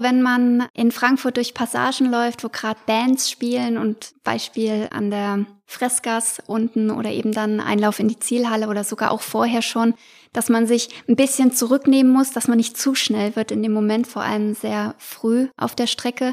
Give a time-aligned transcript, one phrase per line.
[0.00, 5.44] Wenn man in Frankfurt durch Passagen läuft, wo gerade Bands spielen und Beispiel an der
[5.66, 9.94] Freskas unten oder eben dann Einlauf in die Zielhalle oder sogar auch vorher schon,
[10.32, 13.72] dass man sich ein bisschen zurücknehmen muss, dass man nicht zu schnell wird in dem
[13.72, 16.32] Moment, vor allem sehr früh auf der Strecke,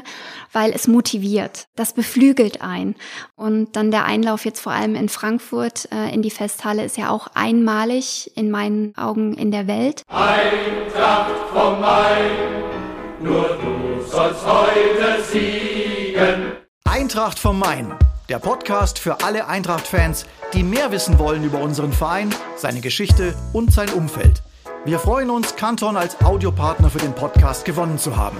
[0.52, 1.66] weil es motiviert.
[1.74, 2.94] Das beflügelt ein.
[3.34, 7.10] Und dann der Einlauf jetzt vor allem in Frankfurt äh, in die Festhalle ist ja
[7.10, 10.02] auch einmalig in meinen Augen in der Welt.
[10.08, 12.85] Eintracht vom Main
[13.20, 16.52] nur du sollst heute siegen.
[16.84, 17.92] Eintracht vom Main,
[18.28, 23.72] der Podcast für alle Eintracht-Fans, die mehr wissen wollen über unseren Verein, seine Geschichte und
[23.72, 24.42] sein Umfeld.
[24.84, 28.36] Wir freuen uns, Canton als Audiopartner für den Podcast gewonnen zu haben.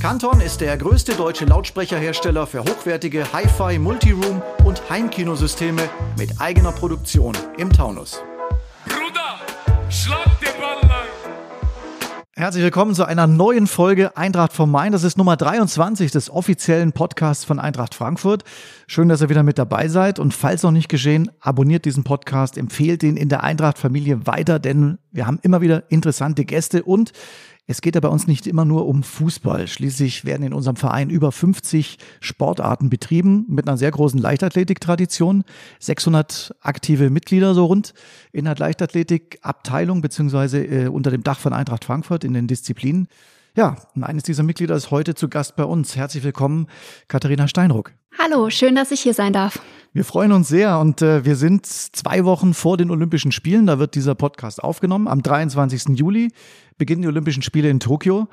[0.00, 7.36] Canton ist der größte deutsche Lautsprecherhersteller für hochwertige Hi-Fi, Multiroom und Heimkinosysteme mit eigener Produktion
[7.56, 8.22] im Taunus.
[8.86, 9.40] Bruder,
[9.88, 10.35] schlag
[12.38, 14.92] Herzlich willkommen zu einer neuen Folge Eintracht vom Main.
[14.92, 18.44] Das ist Nummer 23 des offiziellen Podcasts von Eintracht Frankfurt.
[18.86, 20.18] Schön, dass ihr wieder mit dabei seid.
[20.18, 24.98] Und falls noch nicht geschehen, abonniert diesen Podcast, empfehlt ihn in der Eintracht-Familie weiter, denn
[25.12, 27.12] wir haben immer wieder interessante Gäste und
[27.68, 29.66] es geht ja bei uns nicht immer nur um Fußball.
[29.66, 35.42] Schließlich werden in unserem Verein über 50 Sportarten betrieben mit einer sehr großen Leichtathletiktradition.
[35.80, 37.92] 600 aktive Mitglieder so rund
[38.32, 43.08] in der Leichtathletikabteilung beziehungsweise äh, unter dem Dach von Eintracht Frankfurt in den Disziplinen.
[43.56, 45.96] Ja, und eines dieser Mitglieder ist heute zu Gast bei uns.
[45.96, 46.66] Herzlich willkommen,
[47.08, 47.94] Katharina Steinruck.
[48.18, 49.62] Hallo, schön, dass ich hier sein darf.
[49.94, 53.66] Wir freuen uns sehr und äh, wir sind zwei Wochen vor den Olympischen Spielen.
[53.66, 55.08] Da wird dieser Podcast aufgenommen.
[55.08, 55.98] Am 23.
[55.98, 56.32] Juli
[56.76, 58.28] beginnen die Olympischen Spiele in Tokio.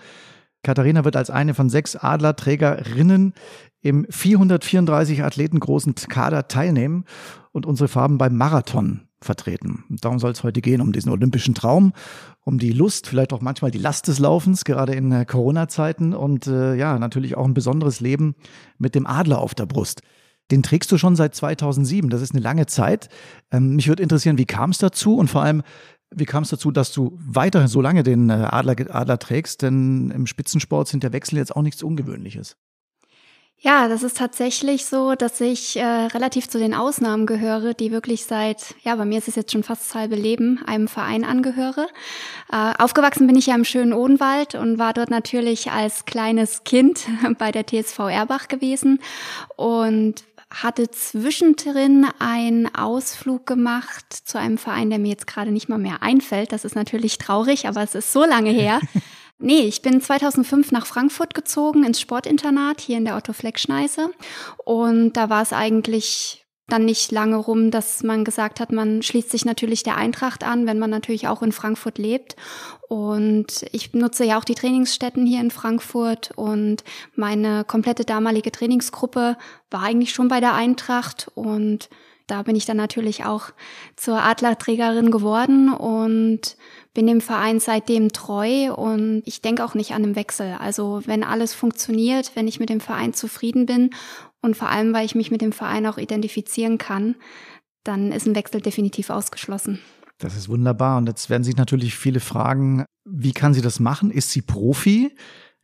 [0.62, 3.34] Katharina wird als eine von sechs Adlerträgerinnen
[3.80, 7.06] im 434 Athleten großen Kader teilnehmen
[7.54, 9.84] und unsere Farben beim Marathon vertreten.
[9.90, 11.94] Darum soll es heute gehen, um diesen olympischen Traum,
[12.42, 16.48] um die Lust, vielleicht auch manchmal die Last des Laufens, gerade in äh, Corona-Zeiten und
[16.48, 18.36] äh, ja, natürlich auch ein besonderes Leben
[18.78, 20.02] mit dem Adler auf der Brust.
[20.52, 23.10] Den trägst du schon seit 2007, das ist eine lange Zeit.
[23.52, 25.64] Ähm, mich würde interessieren, wie kam es dazu und vor allem,
[26.14, 29.62] wie kam es dazu, dass du weiterhin so lange den äh, Adler, Adler trägst?
[29.62, 32.58] Denn im Spitzensport sind der Wechsel jetzt auch nichts Ungewöhnliches.
[33.60, 38.26] Ja, das ist tatsächlich so, dass ich äh, relativ zu den Ausnahmen gehöre, die wirklich
[38.26, 41.88] seit, ja, bei mir ist es jetzt schon fast halbe Leben, einem Verein angehöre.
[42.52, 47.08] Äh, aufgewachsen bin ich ja im schönen Odenwald und war dort natürlich als kleines Kind
[47.38, 49.00] bei der TSV Erbach gewesen
[49.56, 55.80] und hatte zwischendrin einen Ausflug gemacht zu einem Verein, der mir jetzt gerade nicht mal
[55.80, 56.52] mehr einfällt.
[56.52, 58.82] Das ist natürlich traurig, aber es ist so lange her.
[59.40, 64.12] Nee, ich bin 2005 nach Frankfurt gezogen ins Sportinternat hier in der Otto Fleck Schneise.
[64.64, 69.30] Und da war es eigentlich dann nicht lange rum, dass man gesagt hat, man schließt
[69.30, 72.36] sich natürlich der Eintracht an, wenn man natürlich auch in Frankfurt lebt.
[72.88, 76.32] Und ich nutze ja auch die Trainingsstätten hier in Frankfurt.
[76.36, 76.84] Und
[77.16, 79.38] meine komplette damalige Trainingsgruppe
[79.70, 81.30] war eigentlich schon bei der Eintracht.
[81.36, 81.90] Und
[82.28, 83.50] da bin ich dann natürlich auch
[83.98, 85.74] zur Adlerträgerin geworden.
[85.74, 86.56] Und
[86.94, 90.56] bin dem Verein seitdem treu und ich denke auch nicht an einen Wechsel.
[90.60, 93.90] Also wenn alles funktioniert, wenn ich mit dem Verein zufrieden bin
[94.42, 97.16] und vor allem, weil ich mich mit dem Verein auch identifizieren kann,
[97.84, 99.80] dann ist ein Wechsel definitiv ausgeschlossen.
[100.20, 100.98] Das ist wunderbar.
[100.98, 104.12] Und jetzt werden sich natürlich viele fragen, wie kann sie das machen?
[104.12, 105.16] Ist sie Profi?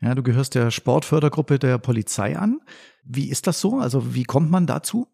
[0.01, 2.59] Ja, du gehörst der Sportfördergruppe der Polizei an.
[3.03, 3.79] Wie ist das so?
[3.79, 5.07] Also wie kommt man dazu?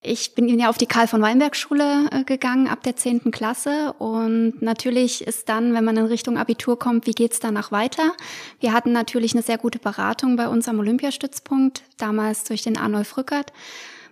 [0.00, 3.94] Ich bin ja auf die Karl von Weinberg Schule äh, gegangen ab der zehnten Klasse
[3.98, 8.12] und natürlich ist dann, wenn man in Richtung Abitur kommt, wie geht's danach weiter?
[8.60, 13.16] Wir hatten natürlich eine sehr gute Beratung bei uns am Olympiastützpunkt, damals durch den Arnold
[13.16, 13.52] Rückert.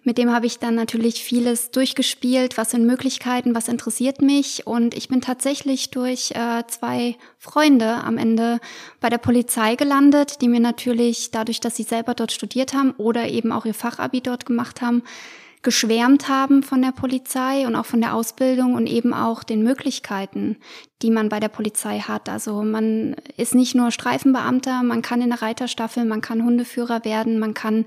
[0.07, 4.65] Mit dem habe ich dann natürlich vieles durchgespielt, was sind Möglichkeiten, was interessiert mich.
[4.65, 8.61] Und ich bin tatsächlich durch äh, zwei Freunde am Ende
[9.01, 13.29] bei der Polizei gelandet, die mir natürlich dadurch, dass sie selber dort studiert haben oder
[13.29, 15.03] eben auch ihr Fachabi dort gemacht haben,
[15.67, 20.59] geschwärmt haben von der Polizei und auch von der Ausbildung und eben auch den Möglichkeiten,
[21.03, 22.31] die man bei der Polizei hat.
[22.31, 27.39] Also man ist nicht nur Streifenbeamter, man kann in der Reiterstaffel, man kann Hundeführer werden,
[27.39, 27.85] man kann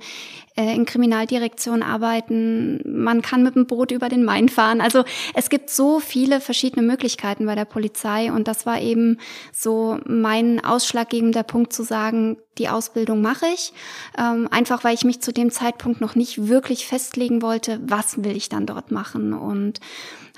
[0.55, 4.79] äh, in Kriminaldirektion arbeiten, man kann mit dem Boot über den Main fahren.
[4.79, 9.17] Also es gibt so viele verschiedene Möglichkeiten bei der Polizei und das war eben
[9.51, 13.73] so mein ausschlaggebender Punkt zu sagen, die Ausbildung mache ich,
[14.17, 18.35] ähm, einfach weil ich mich zu dem Zeitpunkt noch nicht wirklich festlegen wollte, was will
[18.35, 19.79] ich dann dort machen und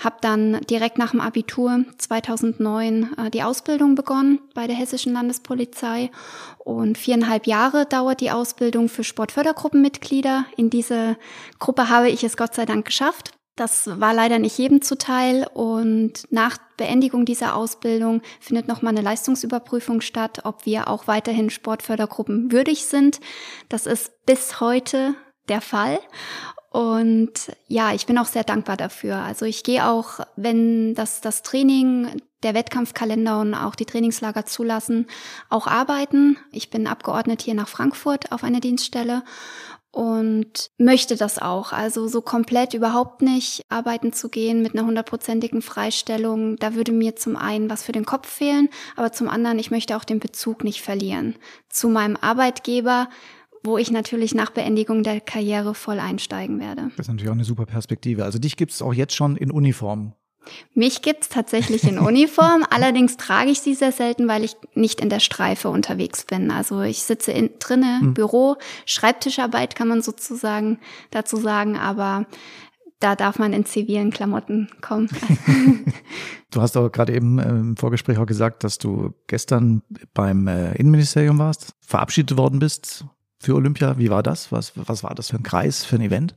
[0.04, 6.10] habe dann direkt nach dem Abitur 2009 äh, die Ausbildung begonnen bei der Hessischen Landespolizei
[6.58, 10.46] und viereinhalb Jahre dauert die Ausbildung für Sportfördergruppenmitglieder.
[10.58, 11.18] In diese
[11.60, 16.24] Gruppe habe ich es Gott sei Dank geschafft Das war leider nicht jedem zuteil und
[16.32, 22.86] nach Beendigung dieser Ausbildung findet nochmal eine Leistungsüberprüfung statt, ob wir auch weiterhin Sportfördergruppen würdig
[22.86, 23.20] sind.
[23.70, 25.14] Das ist bis heute
[25.48, 26.00] der Fall.
[26.72, 29.18] Und ja, ich bin auch sehr dankbar dafür.
[29.18, 32.08] Also ich gehe auch, wenn das, das Training,
[32.44, 35.08] der Wettkampfkalender und auch die Trainingslager zulassen,
[35.50, 36.38] auch arbeiten.
[36.54, 39.24] Ich bin abgeordnet hier nach Frankfurt auf einer Dienststelle
[39.92, 41.74] und möchte das auch.
[41.74, 46.56] Also so komplett überhaupt nicht arbeiten zu gehen mit einer hundertprozentigen Freistellung.
[46.56, 49.98] Da würde mir zum einen was für den Kopf fehlen, aber zum anderen, ich möchte
[49.98, 51.36] auch den Bezug nicht verlieren
[51.68, 53.10] zu meinem Arbeitgeber,
[53.64, 56.90] wo ich natürlich nach Beendigung der Karriere voll einsteigen werde.
[56.98, 58.24] Das ist natürlich auch eine super Perspektive.
[58.24, 60.14] Also dich gibt es auch jetzt schon in Uniform.
[60.74, 65.10] Mich gibt's tatsächlich in Uniform, allerdings trage ich sie sehr selten, weil ich nicht in
[65.10, 66.50] der Streife unterwegs bin.
[66.50, 68.14] Also ich sitze in, drinne, hm.
[68.16, 70.80] Büro, Schreibtischarbeit kann man sozusagen
[71.12, 72.26] dazu sagen, aber
[73.00, 75.10] da darf man in zivilen Klamotten kommen.
[76.52, 79.82] du hast auch gerade eben äh, im Vorgespräch auch gesagt, dass du gestern
[80.14, 83.06] beim äh, Innenministerium warst, verabschiedet worden bist
[83.42, 83.98] für Olympia.
[83.98, 84.52] Wie war das?
[84.52, 86.36] Was, was war das für ein Kreis, für ein Event?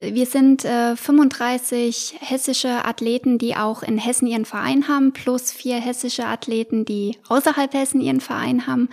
[0.00, 5.76] Wir sind äh, 35 hessische Athleten, die auch in Hessen ihren Verein haben, plus vier
[5.76, 8.88] hessische Athleten, die außerhalb Hessen ihren Verein haben,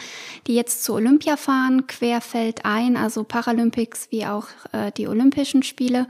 [0.48, 6.08] die jetzt zu Olympia fahren, querfeld ein, also Paralympics wie auch äh, die Olympischen Spiele.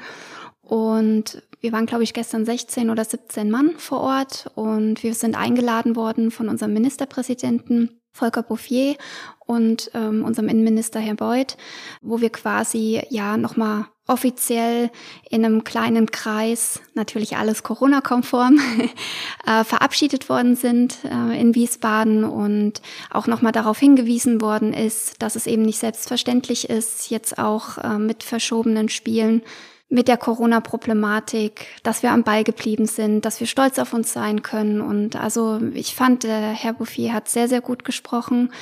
[0.62, 5.36] Und wir waren, glaube ich, gestern 16 oder 17 Mann vor Ort und wir sind
[5.36, 8.96] eingeladen worden von unserem Ministerpräsidenten Volker Bouffier
[9.40, 11.58] und ähm, unserem Innenminister Herr Beuth,
[12.02, 14.92] wo wir quasi ja nochmal offiziell
[15.30, 18.60] in einem kleinen Kreis, natürlich alles Corona-konform,
[19.46, 25.36] äh, verabschiedet worden sind äh, in Wiesbaden und auch nochmal darauf hingewiesen worden ist, dass
[25.36, 29.44] es eben nicht selbstverständlich ist, jetzt auch äh, mit verschobenen Spielen
[29.92, 34.42] mit der Corona-Problematik, dass wir am Ball geblieben sind, dass wir stolz auf uns sein
[34.42, 34.80] können.
[34.80, 38.54] Und also ich fand, der Herr Bouffier hat sehr, sehr gut gesprochen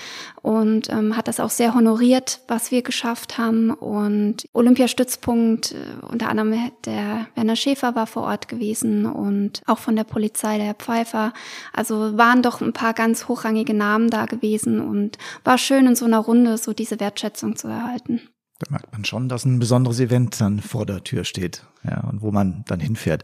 [0.41, 3.69] und ähm, hat das auch sehr honoriert, was wir geschafft haben.
[3.69, 9.95] Und Olympiastützpunkt, äh, unter anderem der Werner Schäfer war vor Ort gewesen und auch von
[9.95, 11.33] der Polizei der Herr Pfeiffer.
[11.73, 16.05] Also waren doch ein paar ganz hochrangige Namen da gewesen und war schön in so
[16.05, 18.19] einer Runde so diese Wertschätzung zu erhalten.
[18.59, 22.21] Da merkt man schon, dass ein besonderes Event dann vor der Tür steht, ja, und
[22.21, 23.23] wo man dann hinfährt.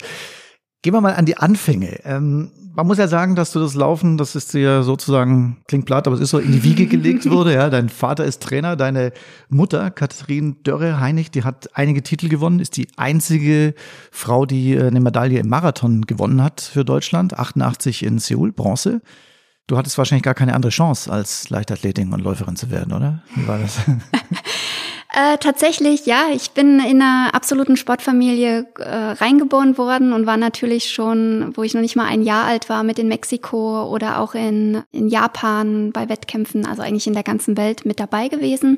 [0.82, 2.00] Gehen wir mal an die Anfänge.
[2.06, 6.08] Ähm, man muss ja sagen, dass du das Laufen, das ist dir sozusagen, klingt platt,
[6.08, 7.54] aber es ist so in die Wiege gelegt wurde.
[7.54, 9.12] Ja, dein Vater ist Trainer, deine
[9.50, 13.74] Mutter, Katharin Dörre-Heinig, die hat einige Titel gewonnen, ist die einzige
[14.12, 19.02] Frau, die äh, eine Medaille im Marathon gewonnen hat für Deutschland, 88 in Seoul, Bronze.
[19.68, 23.24] Du hattest wahrscheinlich gar keine andere Chance, als Leichtathletin und Läuferin zu werden, oder?
[23.34, 23.80] Wie war das?
[25.18, 26.26] Äh, tatsächlich, ja.
[26.34, 31.74] Ich bin in einer absoluten Sportfamilie äh, reingeboren worden und war natürlich schon, wo ich
[31.74, 35.94] noch nicht mal ein Jahr alt war, mit in Mexiko oder auch in, in Japan
[35.94, 38.76] bei Wettkämpfen, also eigentlich in der ganzen Welt mit dabei gewesen.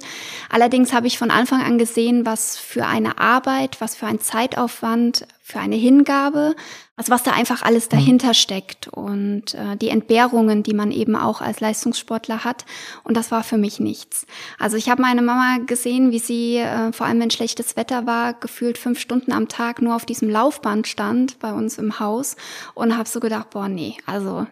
[0.51, 5.25] Allerdings habe ich von Anfang an gesehen, was für eine Arbeit, was für ein Zeitaufwand,
[5.47, 6.57] für eine Hingabe,
[6.97, 7.91] also was da einfach alles mhm.
[7.91, 12.65] dahinter steckt und äh, die Entbehrungen, die man eben auch als Leistungssportler hat.
[13.05, 14.25] Und das war für mich nichts.
[14.59, 18.33] Also ich habe meine Mama gesehen, wie sie, äh, vor allem wenn schlechtes Wetter war,
[18.33, 22.35] gefühlt fünf Stunden am Tag nur auf diesem Laufband stand bei uns im Haus
[22.73, 24.47] und habe so gedacht, boah, nee, also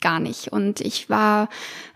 [0.00, 0.52] gar nicht.
[0.52, 1.48] Und ich war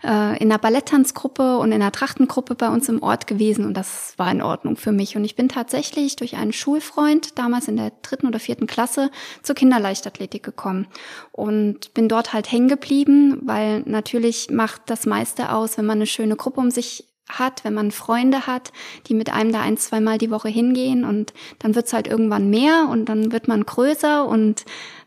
[0.03, 4.13] äh, in einer Balletttanzgruppe und in einer Trachtengruppe bei uns im Ort gewesen und das
[4.17, 5.15] war in Ordnung für mich.
[5.15, 9.11] Und ich bin tatsächlich durch einen Schulfreund, damals in der dritten oder vierten Klasse,
[9.43, 10.87] zur Kinderleichtathletik gekommen
[11.31, 16.07] und bin dort halt hängen geblieben, weil natürlich macht das meiste aus, wenn man eine
[16.07, 18.71] schöne Gruppe um sich hat, wenn man Freunde hat,
[19.07, 22.87] die mit einem da ein, zweimal die Woche hingehen und dann wird's halt irgendwann mehr
[22.89, 24.65] und dann wird man größer und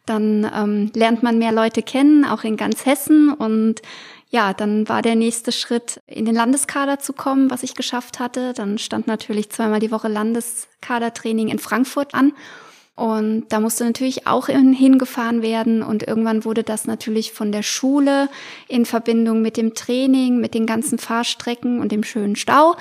[0.08, 3.32] dann ähm, lernt man mehr Leute kennen, auch in ganz Hessen.
[3.32, 3.82] Und
[4.30, 8.52] ja, dann war der nächste Schritt, in den Landeskader zu kommen, was ich geschafft hatte.
[8.52, 12.32] Dann stand natürlich zweimal die Woche Landeskadertraining in Frankfurt an.
[12.94, 15.84] Und da musste natürlich auch hingefahren werden.
[15.84, 18.28] Und irgendwann wurde das natürlich von der Schule
[18.66, 22.74] in Verbindung mit dem Training, mit den ganzen Fahrstrecken und dem schönen Stau,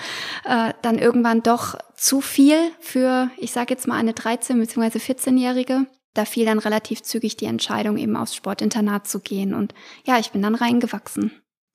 [0.43, 4.97] äh, dann irgendwann doch zu viel für, ich sage jetzt mal, eine 13- bzw.
[4.97, 5.85] 14-Jährige
[6.17, 9.53] da fiel dann relativ zügig die Entscheidung, eben aufs Sportinternat zu gehen.
[9.53, 9.73] Und
[10.05, 11.31] ja, ich bin dann reingewachsen.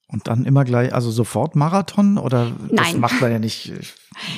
[0.08, 2.76] Und dann immer gleich, also sofort Marathon oder Nein.
[2.76, 3.72] das macht man ja nicht,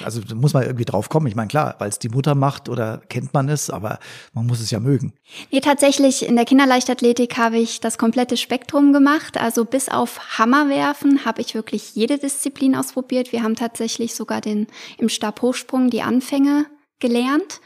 [0.04, 1.26] also muss man irgendwie drauf kommen.
[1.26, 3.98] Ich meine, klar, weil es die Mutter macht oder kennt man es, aber
[4.32, 5.14] man muss es ja mögen.
[5.50, 9.36] Nee, tatsächlich, in der Kinderleichtathletik habe ich das komplette Spektrum gemacht.
[9.36, 13.32] Also bis auf Hammerwerfen habe ich wirklich jede Disziplin ausprobiert.
[13.32, 16.66] Wir haben tatsächlich sogar den im Stabhochsprung die Anfänge
[17.00, 17.60] gelernt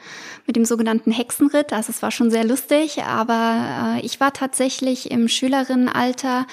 [0.49, 1.73] mit dem sogenannten Hexenritt.
[1.73, 6.47] Also es war schon sehr lustig, aber äh, ich war tatsächlich im Schülerinnenalter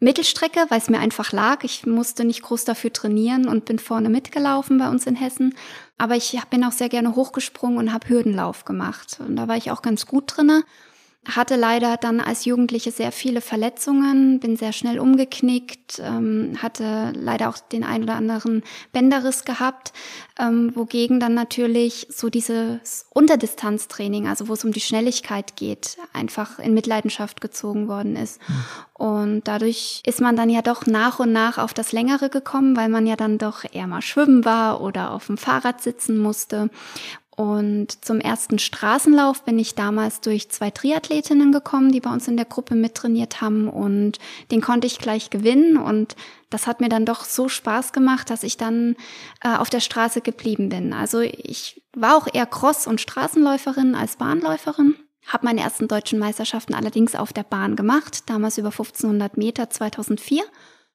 [0.00, 1.64] Mittelstrecke, weil es mir einfach lag.
[1.64, 5.54] Ich musste nicht groß dafür trainieren und bin vorne mitgelaufen bei uns in Hessen.
[5.98, 9.18] Aber ich bin auch sehr gerne hochgesprungen und habe Hürdenlauf gemacht.
[9.20, 10.62] Und da war ich auch ganz gut drinne
[11.26, 17.48] hatte leider dann als Jugendliche sehr viele Verletzungen, bin sehr schnell umgeknickt, ähm, hatte leider
[17.48, 18.62] auch den ein oder anderen
[18.92, 19.92] Bänderriss gehabt,
[20.38, 26.58] ähm, wogegen dann natürlich so dieses Unterdistanztraining, also wo es um die Schnelligkeit geht, einfach
[26.58, 28.40] in Mitleidenschaft gezogen worden ist.
[28.48, 28.54] Mhm.
[28.94, 32.88] Und dadurch ist man dann ja doch nach und nach auf das Längere gekommen, weil
[32.88, 36.70] man ja dann doch eher mal schwimmen war oder auf dem Fahrrad sitzen musste.
[37.36, 42.36] Und zum ersten Straßenlauf bin ich damals durch zwei Triathletinnen gekommen, die bei uns in
[42.36, 43.68] der Gruppe mittrainiert haben.
[43.68, 44.18] Und
[44.52, 45.76] den konnte ich gleich gewinnen.
[45.76, 46.14] Und
[46.50, 48.94] das hat mir dann doch so Spaß gemacht, dass ich dann
[49.42, 50.92] äh, auf der Straße geblieben bin.
[50.92, 54.94] Also ich war auch eher Cross- und Straßenläuferin als Bahnläuferin,
[55.26, 60.44] habe meine ersten deutschen Meisterschaften allerdings auf der Bahn gemacht, damals über 1500 Meter 2004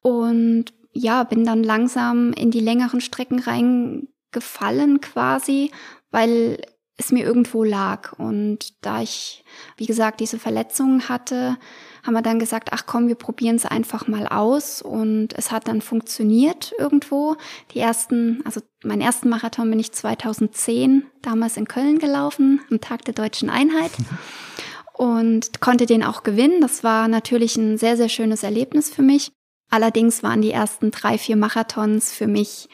[0.00, 5.70] und ja, bin dann langsam in die längeren Strecken reingefallen quasi
[6.10, 6.58] weil
[7.00, 8.12] es mir irgendwo lag.
[8.18, 9.44] Und da ich,
[9.76, 11.56] wie gesagt, diese Verletzungen hatte,
[12.04, 14.82] haben wir dann gesagt, ach komm, wir probieren es einfach mal aus.
[14.82, 17.36] Und es hat dann funktioniert irgendwo.
[17.72, 23.04] Die ersten, also meinen ersten Marathon bin ich 2010 damals in Köln gelaufen, am Tag
[23.04, 23.90] der deutschen Einheit.
[24.92, 26.60] Und konnte den auch gewinnen.
[26.60, 29.32] Das war natürlich ein sehr, sehr schönes Erlebnis für mich.
[29.70, 32.68] Allerdings waren die ersten drei, vier Marathons für mich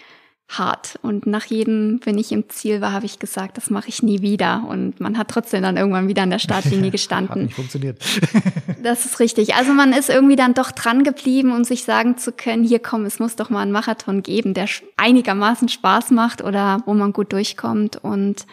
[0.48, 0.98] hart.
[1.02, 4.22] Und nach jedem, wenn ich im Ziel war, habe ich gesagt, das mache ich nie
[4.22, 4.64] wieder.
[4.68, 7.30] Und man hat trotzdem dann irgendwann wieder an der Startlinie gestanden.
[7.30, 8.02] hat nicht funktioniert.
[8.82, 9.54] das ist richtig.
[9.54, 13.04] Also man ist irgendwie dann doch dran geblieben, um sich sagen zu können, hier komm,
[13.04, 17.32] es muss doch mal einen Marathon geben, der einigermaßen Spaß macht oder wo man gut
[17.32, 17.96] durchkommt.
[17.96, 18.46] Und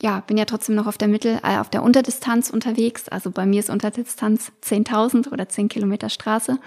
[0.00, 3.08] ja, bin ja trotzdem noch auf der Mittel, äh, auf der Unterdistanz unterwegs.
[3.08, 6.58] Also bei mir ist Unterdistanz 10.000 oder 10 Kilometer Straße.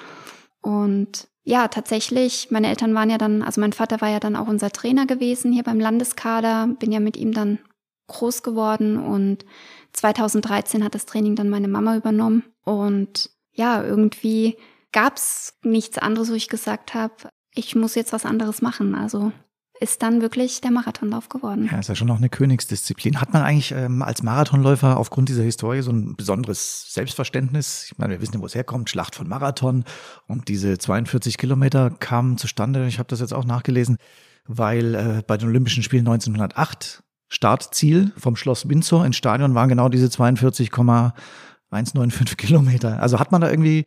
[0.61, 4.49] Und ja, tatsächlich, meine Eltern waren ja dann, also mein Vater war ja dann auch
[4.49, 7.59] unser Trainer gewesen hier beim Landeskader, bin ja mit ihm dann
[8.07, 9.45] groß geworden und
[9.93, 14.57] 2013 hat das Training dann meine Mama übernommen und ja, irgendwie
[14.91, 18.93] gab's nichts anderes, wo ich gesagt habe, ich muss jetzt was anderes machen.
[18.93, 19.31] Also
[19.79, 21.69] ist dann wirklich der Marathonlauf geworden.
[21.71, 23.21] Ja, ist ja schon noch eine Königsdisziplin.
[23.21, 27.89] Hat man eigentlich ähm, als Marathonläufer aufgrund dieser Historie so ein besonderes Selbstverständnis?
[27.91, 29.83] Ich meine, wir wissen ja, wo es herkommt, Schlacht von Marathon
[30.27, 32.87] und diese 42 Kilometer kamen zustande.
[32.87, 33.97] Ich habe das jetzt auch nachgelesen,
[34.45, 39.89] weil äh, bei den Olympischen Spielen 1908 Startziel vom Schloss Windsor ins Stadion waren genau
[39.89, 43.01] diese 42,195 Kilometer.
[43.01, 43.85] Also hat man da irgendwie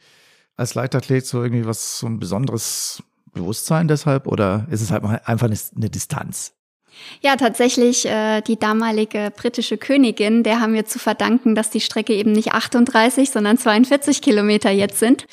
[0.56, 5.46] als Leichtathlet so irgendwie was, so ein besonderes Bewusstsein deshalb oder ist es halt einfach
[5.46, 6.54] eine Distanz?
[7.20, 12.14] Ja, tatsächlich, äh, die damalige britische Königin, der haben wir zu verdanken, dass die Strecke
[12.14, 15.26] eben nicht 38, sondern 42 Kilometer jetzt sind.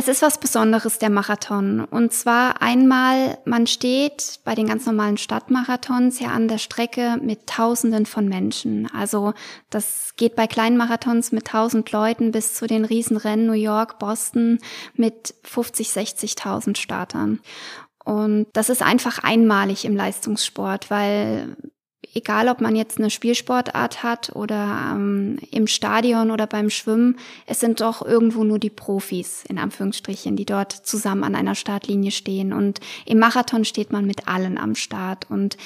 [0.00, 1.84] Es ist was Besonderes, der Marathon.
[1.84, 7.46] Und zwar einmal, man steht bei den ganz normalen Stadtmarathons ja an der Strecke mit
[7.46, 8.90] Tausenden von Menschen.
[8.94, 9.34] Also
[9.68, 14.58] das geht bei kleinen Marathons mit tausend Leuten bis zu den Riesenrennen New York, Boston
[14.94, 17.40] mit 50, 60.000 Startern.
[18.02, 21.58] Und das ist einfach einmalig im Leistungssport, weil
[22.14, 27.60] egal ob man jetzt eine Spielsportart hat oder ähm, im Stadion oder beim Schwimmen, es
[27.60, 32.52] sind doch irgendwo nur die Profis, in Anführungsstrichen, die dort zusammen an einer Startlinie stehen.
[32.52, 35.30] Und im Marathon steht man mit allen am Start.
[35.30, 35.56] Und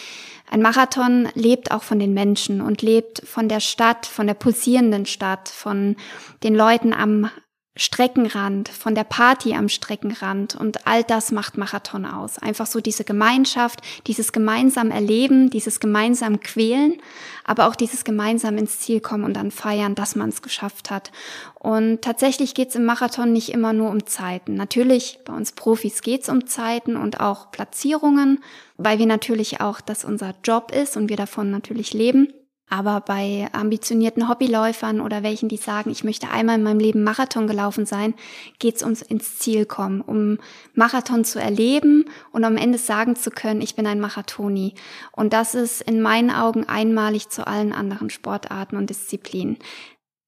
[0.50, 5.06] ein Marathon lebt auch von den Menschen und lebt von der Stadt, von der pulsierenden
[5.06, 5.96] Stadt, von
[6.42, 7.30] den Leuten am
[7.76, 12.38] Streckenrand, von der Party am Streckenrand und all das macht Marathon aus.
[12.38, 17.00] Einfach so diese Gemeinschaft, dieses gemeinsam Erleben, dieses gemeinsam Quälen,
[17.42, 21.10] aber auch dieses gemeinsam ins Ziel kommen und dann feiern, dass man es geschafft hat.
[21.58, 24.54] Und tatsächlich geht es im Marathon nicht immer nur um Zeiten.
[24.54, 28.44] Natürlich, bei uns Profis geht es um Zeiten und auch Platzierungen,
[28.76, 32.28] weil wir natürlich auch, dass unser Job ist und wir davon natürlich leben.
[32.68, 37.46] Aber bei ambitionierten Hobbyläufern oder welchen, die sagen, ich möchte einmal in meinem Leben Marathon
[37.46, 38.14] gelaufen sein,
[38.58, 40.38] geht es ums ins Ziel kommen, um
[40.74, 44.74] Marathon zu erleben und am Ende sagen zu können, ich bin ein Marathoni.
[45.12, 49.58] Und das ist in meinen Augen einmalig zu allen anderen Sportarten und Disziplinen.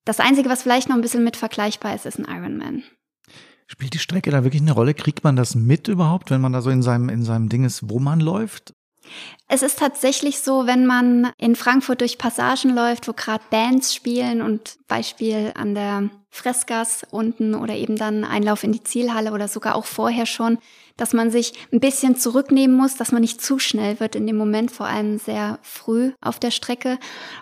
[0.05, 2.85] Das Einzige, was vielleicht noch ein bisschen mit vergleichbar ist, ist ein Ironman.
[3.67, 4.95] Spielt die Strecke da wirklich eine Rolle?
[4.95, 7.91] Kriegt man das mit überhaupt, wenn man da so in seinem, in seinem Ding ist,
[7.91, 8.75] wo man läuft?
[9.49, 14.43] Es ist tatsächlich so, wenn man in Frankfurt durch Passagen läuft, wo gerade Bands spielen
[14.43, 19.77] und Beispiel an der Fressgas unten oder eben dann Einlauf in die Zielhalle oder sogar
[19.77, 20.59] auch vorher schon,
[20.97, 24.37] dass man sich ein bisschen zurücknehmen muss, dass man nicht zu schnell wird in dem
[24.37, 26.99] Moment, vor allem sehr früh auf der Strecke,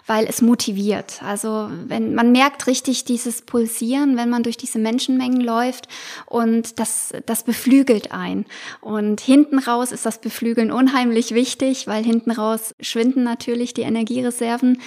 [0.07, 1.23] weil es motiviert.
[1.23, 5.89] Also wenn man merkt richtig dieses Pulsieren, wenn man durch diese Menschenmengen läuft
[6.27, 8.45] und das, das beflügelt ein.
[8.81, 14.81] Und hinten raus ist das Beflügeln unheimlich wichtig, weil hinten raus schwinden natürlich die Energiereserven.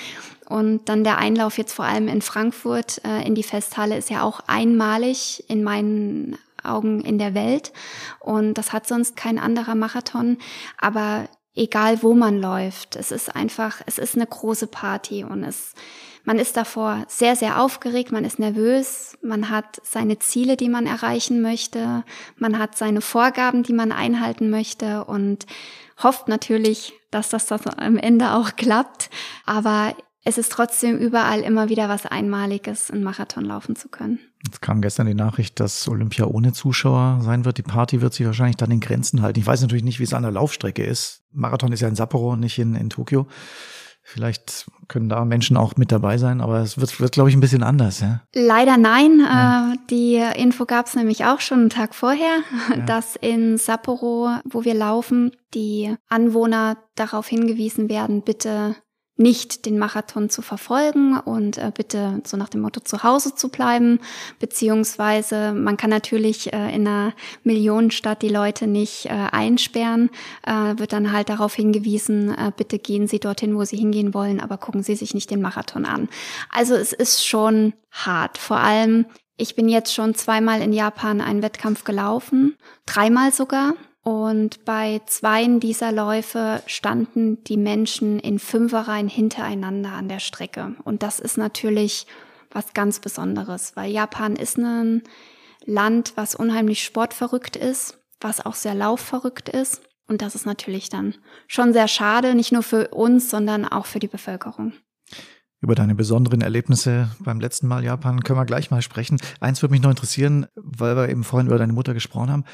[0.49, 4.23] Und dann der Einlauf jetzt vor allem in Frankfurt äh, in die Festhalle ist ja
[4.23, 7.73] auch einmalig in meinen Augen in der Welt.
[8.19, 10.37] Und das hat sonst kein anderer Marathon.
[10.77, 15.73] Aber egal wo man läuft, es ist einfach, es ist eine große Party und es,
[16.23, 20.85] man ist davor sehr, sehr aufgeregt, man ist nervös, man hat seine Ziele, die man
[20.85, 22.03] erreichen möchte,
[22.37, 25.45] man hat seine Vorgaben, die man einhalten möchte und
[26.01, 29.09] hofft natürlich, dass das, das am Ende auch klappt.
[29.45, 34.19] Aber es ist trotzdem überall immer wieder was Einmaliges, einen Marathon laufen zu können.
[34.45, 37.57] Jetzt kam gestern die Nachricht, dass Olympia ohne Zuschauer sein wird.
[37.57, 39.39] Die Party wird sich wahrscheinlich dann in Grenzen halten.
[39.39, 41.23] Ich weiß natürlich nicht, wie es an der Laufstrecke ist.
[41.31, 43.27] Marathon ist ja in Sapporo, nicht in, in Tokio.
[44.09, 47.41] Vielleicht können da Menschen auch mit dabei sein, aber es wird, wird glaube ich, ein
[47.41, 47.99] bisschen anders.
[47.99, 48.21] Ja?
[48.33, 49.19] Leider nein.
[49.19, 49.73] Ja.
[49.73, 52.39] Äh, die Info gab es nämlich auch schon einen Tag vorher,
[52.69, 52.77] ja.
[52.85, 58.77] dass in Sapporo, wo wir laufen, die Anwohner darauf hingewiesen werden, bitte
[59.17, 63.49] nicht den Marathon zu verfolgen und äh, bitte so nach dem Motto zu Hause zu
[63.49, 63.99] bleiben,
[64.39, 70.09] beziehungsweise man kann natürlich äh, in einer Millionenstadt die Leute nicht äh, einsperren,
[70.45, 74.39] äh, wird dann halt darauf hingewiesen, äh, bitte gehen Sie dorthin, wo Sie hingehen wollen,
[74.39, 76.07] aber gucken Sie sich nicht den Marathon an.
[76.49, 79.05] Also es ist schon hart, vor allem
[79.39, 82.57] ich bin jetzt schon zweimal in Japan einen Wettkampf gelaufen,
[82.87, 83.75] dreimal sogar.
[84.07, 90.77] Und bei zweien dieser Läufe standen die Menschen in Fünferreihen hintereinander an der Strecke.
[90.85, 92.07] Und das ist natürlich
[92.49, 95.03] was ganz Besonderes, weil Japan ist ein
[95.65, 99.81] Land, was unheimlich sportverrückt ist, was auch sehr laufverrückt ist.
[100.07, 101.15] Und das ist natürlich dann
[101.47, 104.71] schon sehr schade, nicht nur für uns, sondern auch für die Bevölkerung.
[105.59, 109.17] Über deine besonderen Erlebnisse beim letzten Mal Japan können wir gleich mal sprechen.
[109.41, 112.45] Eins würde mich noch interessieren, weil wir eben vorhin über deine Mutter gesprochen haben.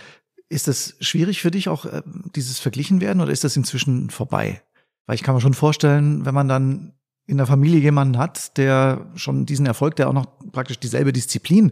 [0.54, 2.04] Ist das schwierig für dich auch, äh,
[2.36, 4.62] dieses Verglichen werden oder ist das inzwischen vorbei?
[5.08, 6.94] Weil ich kann mir schon vorstellen, wenn man dann
[7.26, 11.72] in der Familie jemanden hat, der schon diesen Erfolg, der auch noch praktisch dieselbe Disziplin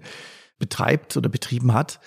[0.58, 1.99] betreibt oder betrieben hat,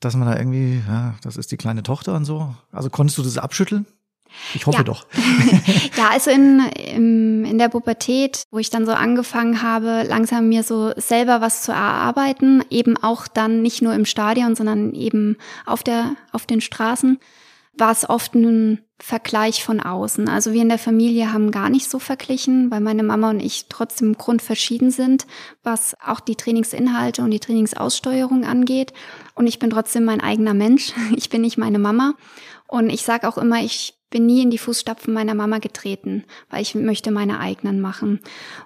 [0.00, 2.54] dass man da irgendwie, ja, das ist die kleine Tochter und so.
[2.70, 3.86] Also konntest du das abschütteln?
[4.54, 4.84] Ich hoffe ja.
[4.84, 5.06] doch.
[5.96, 10.62] ja, also in, in, in der Pubertät, wo ich dann so angefangen habe, langsam mir
[10.62, 15.36] so selber was zu erarbeiten, eben auch dann nicht nur im Stadion, sondern eben
[15.66, 17.18] auf der, auf den Straßen,
[17.78, 20.28] war es oft ein Vergleich von außen.
[20.28, 23.66] Also wir in der Familie haben gar nicht so verglichen, weil meine Mama und ich
[23.68, 25.26] trotzdem grundverschieden sind,
[25.62, 28.92] was auch die Trainingsinhalte und die Trainingsaussteuerung angeht.
[29.34, 30.92] Und ich bin trotzdem mein eigener Mensch.
[31.16, 32.14] Ich bin nicht meine Mama.
[32.66, 36.62] Und ich sage auch immer, ich bin nie in die Fußstapfen meiner Mama getreten, weil
[36.62, 38.20] ich möchte meine eigenen machen.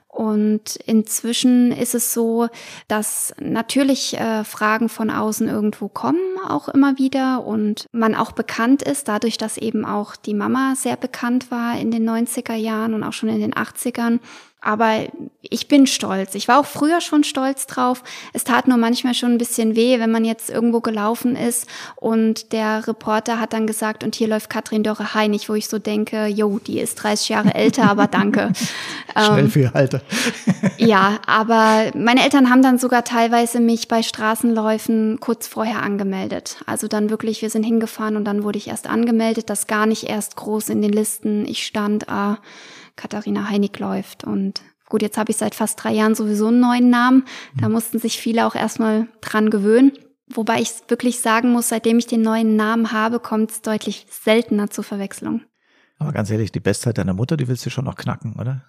[0.09, 2.49] Und inzwischen ist es so,
[2.87, 8.83] dass natürlich äh, Fragen von außen irgendwo kommen, auch immer wieder, und man auch bekannt
[8.83, 13.05] ist, dadurch, dass eben auch die Mama sehr bekannt war in den 90er Jahren und
[13.05, 14.21] auch schon in den 80ern
[14.63, 15.09] aber
[15.43, 16.37] ich bin stolz.
[16.37, 18.05] Ich war auch früher schon stolz drauf.
[18.33, 22.53] Es tat nur manchmal schon ein bisschen weh, wenn man jetzt irgendwo gelaufen ist und
[22.53, 26.27] der Reporter hat dann gesagt, und hier läuft Katrin Dörre Heinig, wo ich so denke,
[26.27, 28.53] jo, die ist 30 Jahre älter, aber danke.
[29.19, 30.01] Schnell ähm, für ihr Alter.
[30.79, 36.32] ja, aber meine Eltern haben dann sogar teilweise mich bei Straßenläufen kurz vorher angemeldet.
[36.67, 40.05] Also dann wirklich, wir sind hingefahren und dann wurde ich erst angemeldet, das gar nicht
[40.05, 41.47] erst groß in den Listen.
[41.47, 42.39] Ich stand, ah,
[42.97, 44.25] Katharina Heinig läuft.
[44.25, 47.25] Und gut, jetzt habe ich seit fast drei Jahren sowieso einen neuen Namen.
[47.59, 47.75] Da mhm.
[47.75, 49.93] mussten sich viele auch erstmal dran gewöhnen.
[50.29, 54.71] Wobei ich wirklich sagen muss, seitdem ich den neuen Namen habe, kommt es deutlich seltener
[54.71, 55.43] zur Verwechslung.
[55.99, 58.65] Aber ganz ehrlich, die Bestzeit deiner Mutter, die willst du schon noch knacken, oder?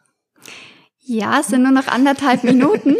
[1.05, 2.95] Ja, es sind nur noch anderthalb Minuten.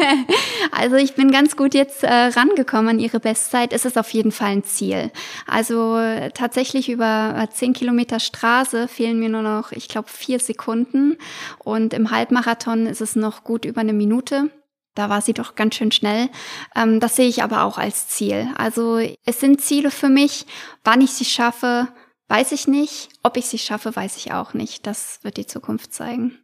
[0.72, 3.72] also ich bin ganz gut jetzt äh, rangekommen an ihre Bestzeit.
[3.72, 5.12] Es ist auf jeden Fall ein Ziel.
[5.46, 5.96] Also
[6.34, 11.16] tatsächlich über äh, zehn Kilometer Straße fehlen mir nur noch, ich glaube, vier Sekunden.
[11.58, 14.50] Und im Halbmarathon ist es noch gut über eine Minute.
[14.96, 16.30] Da war sie doch ganz schön schnell.
[16.74, 18.48] Ähm, das sehe ich aber auch als Ziel.
[18.56, 20.44] Also es sind Ziele für mich.
[20.82, 21.86] Wann ich sie schaffe,
[22.26, 23.10] weiß ich nicht.
[23.22, 24.88] Ob ich sie schaffe, weiß ich auch nicht.
[24.88, 26.36] Das wird die Zukunft zeigen.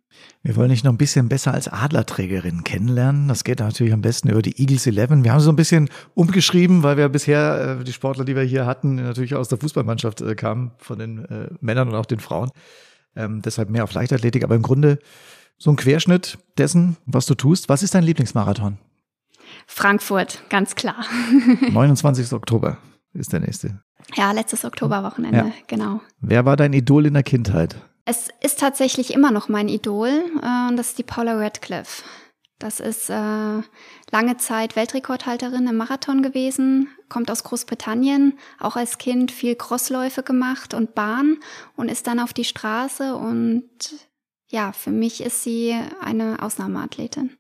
[0.43, 3.29] Wir wollen dich noch ein bisschen besser als Adlerträgerin kennenlernen.
[3.29, 5.25] Das geht natürlich am besten über die Eagles 11.
[5.25, 8.67] Wir haben so ein bisschen umgeschrieben, weil wir bisher äh, die Sportler, die wir hier
[8.67, 12.51] hatten, natürlich aus der Fußballmannschaft äh, kamen, von den äh, Männern und auch den Frauen.
[13.17, 14.99] Ähm, deshalb mehr auf Leichtathletik, aber im Grunde
[15.57, 17.69] so ein Querschnitt dessen, was du tust.
[17.69, 18.79] Was ist dein Lieblingsmarathon?
[19.67, 21.07] Frankfurt, ganz klar.
[21.71, 22.33] 29.
[22.33, 22.79] Oktober
[23.13, 23.81] ist der nächste.
[24.15, 25.53] Ja, letztes Oktoberwochenende, ja.
[25.67, 26.01] genau.
[26.21, 27.77] Wer war dein Idol in der Kindheit?
[28.07, 32.05] Es ist tatsächlich immer noch mein Idol äh, und das ist die Paula Radcliffe.
[32.59, 33.63] Das ist äh,
[34.13, 40.73] lange Zeit Weltrekordhalterin im Marathon gewesen, kommt aus Großbritannien, auch als Kind viel Crossläufe gemacht
[40.73, 41.39] und Bahn
[41.77, 43.69] und ist dann auf die Straße und
[44.49, 47.37] ja, für mich ist sie eine Ausnahmeathletin.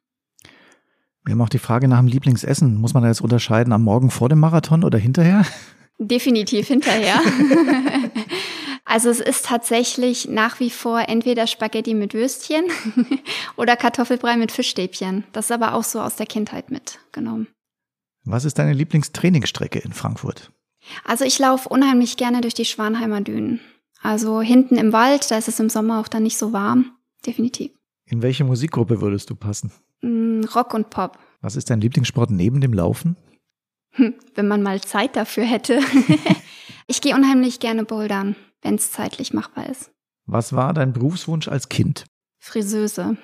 [1.25, 2.79] Wir haben auch die Frage nach dem Lieblingsessen.
[2.79, 5.47] Muss man da jetzt unterscheiden am Morgen vor dem Marathon oder hinterher?
[5.99, 7.21] Definitiv hinterher.
[8.95, 12.67] also es ist tatsächlich nach wie vor entweder Spaghetti mit Würstchen
[13.57, 15.25] oder Kartoffelbrei mit Fischstäbchen.
[15.33, 17.49] Das ist aber auch so aus der Kindheit mitgenommen.
[18.25, 20.53] Was ist deine Lieblingstrainingsstrecke in Frankfurt?
[21.05, 23.59] Also ich laufe unheimlich gerne durch die Schwanheimer Dünen.
[24.01, 26.93] Also hinten im Wald, da ist es im Sommer auch dann nicht so warm.
[27.27, 27.73] Definitiv.
[28.07, 29.73] In welche Musikgruppe würdest du passen?
[30.03, 31.19] Mm, Rock und Pop.
[31.41, 33.17] Was ist dein Lieblingssport neben dem Laufen?
[33.91, 35.81] Hm, wenn man mal Zeit dafür hätte.
[36.87, 39.93] ich gehe unheimlich gerne bouldern, wenn es zeitlich machbar ist.
[40.27, 42.07] Was war dein Berufswunsch als Kind?
[42.41, 43.17] Friseuse.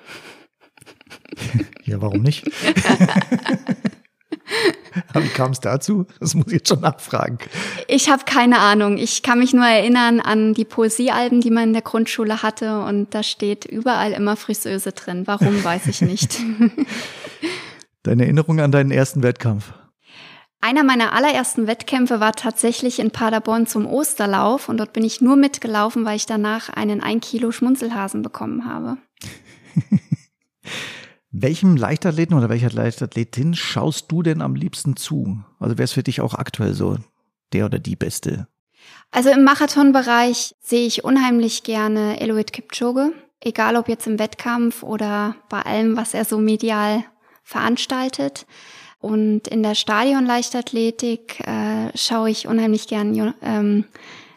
[1.83, 2.45] ja, warum nicht?
[5.13, 6.05] Wie kam es dazu?
[6.19, 7.37] Das muss ich jetzt schon nachfragen.
[7.87, 8.97] Ich habe keine Ahnung.
[8.97, 13.13] Ich kann mich nur erinnern an die Poesiealben, die man in der Grundschule hatte und
[13.13, 15.23] da steht überall immer Friseuse drin.
[15.25, 16.39] Warum, weiß ich nicht.
[18.03, 19.73] Deine Erinnerung an deinen ersten Wettkampf?
[20.63, 25.35] Einer meiner allerersten Wettkämpfe war tatsächlich in Paderborn zum Osterlauf und dort bin ich nur
[25.35, 28.97] mitgelaufen, weil ich danach einen ein Kilo Schmunzelhasen bekommen habe.
[31.31, 35.41] Welchem Leichtathleten oder welcher Leichtathletin schaust du denn am liebsten zu?
[35.59, 36.97] Also wer ist für dich auch aktuell so
[37.53, 38.47] der oder die Beste?
[39.11, 45.35] Also im Marathonbereich sehe ich unheimlich gerne Eloid Kipchoge, egal ob jetzt im Wettkampf oder
[45.49, 47.03] bei allem, was er so medial
[47.43, 48.45] veranstaltet.
[49.01, 53.85] Und in der Stadionleichtathletik äh, schaue ich unheimlich gern ähm,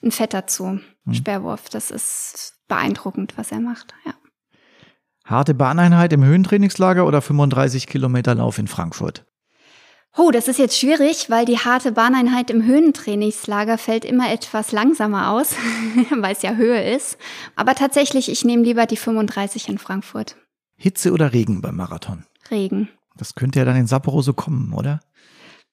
[0.02, 1.14] ein Vetter zu, hm.
[1.14, 1.68] Sperrwurf.
[1.68, 3.94] Das ist beeindruckend, was er macht.
[4.06, 4.14] Ja.
[5.24, 9.24] Harte Bahneinheit im Höhentrainingslager oder 35 Kilometer Lauf in Frankfurt?
[10.16, 15.30] Oh, das ist jetzt schwierig, weil die harte Bahneinheit im Höhentrainingslager fällt immer etwas langsamer
[15.30, 15.56] aus,
[16.10, 17.18] weil es ja Höhe ist.
[17.56, 20.36] Aber tatsächlich, ich nehme lieber die 35 in Frankfurt.
[20.76, 22.24] Hitze oder Regen beim Marathon?
[22.50, 22.88] Regen.
[23.16, 25.00] Das könnte ja dann in Sapporo so kommen, oder?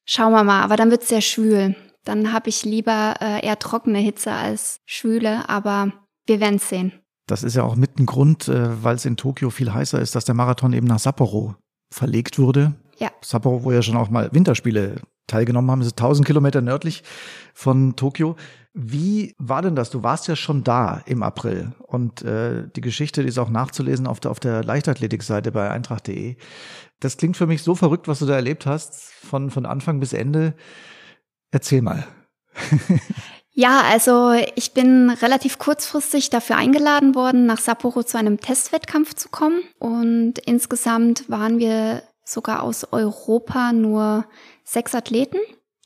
[0.06, 1.76] Schauen wir mal, aber dann wird es sehr schwül.
[2.04, 5.92] Dann habe ich lieber äh, eher trockene Hitze als schwüle, aber
[6.26, 6.94] wir werden es sehen.
[7.28, 10.16] Das ist ja auch mit ein Grund, äh, weil es in Tokio viel heißer ist,
[10.16, 11.56] dass der Marathon eben nach Sapporo
[11.94, 12.74] verlegt wurde.
[12.98, 13.12] Ja.
[13.22, 17.04] Sapporo, wo ja schon auch mal Winterspiele teilgenommen haben, ist 1000 Kilometer nördlich
[17.54, 18.36] von Tokio.
[18.74, 19.90] Wie war denn das?
[19.90, 24.08] Du warst ja schon da im April und äh, die Geschichte die ist auch nachzulesen
[24.08, 26.38] auf der, auf der Leichtathletikseite bei eintracht.de.
[27.02, 30.14] Das klingt für mich so verrückt, was du da erlebt hast, von, von Anfang bis
[30.14, 30.54] Ende.
[31.52, 32.08] Erzähl mal.
[33.54, 39.28] Ja, also ich bin relativ kurzfristig dafür eingeladen worden, nach Sapporo zu einem Testwettkampf zu
[39.28, 39.62] kommen.
[39.78, 44.26] Und insgesamt waren wir sogar aus Europa nur
[44.64, 45.38] sechs Athleten,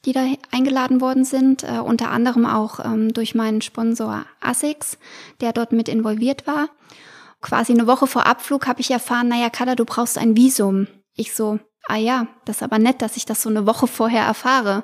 [0.05, 1.63] die da eingeladen worden sind.
[1.63, 4.97] Äh, unter anderem auch ähm, durch meinen Sponsor ASICS,
[5.41, 6.69] der dort mit involviert war.
[7.41, 10.87] Quasi eine Woche vor Abflug habe ich erfahren, naja, Kada, du brauchst ein Visum.
[11.15, 14.23] Ich so, ah ja, das ist aber nett, dass ich das so eine Woche vorher
[14.23, 14.83] erfahre.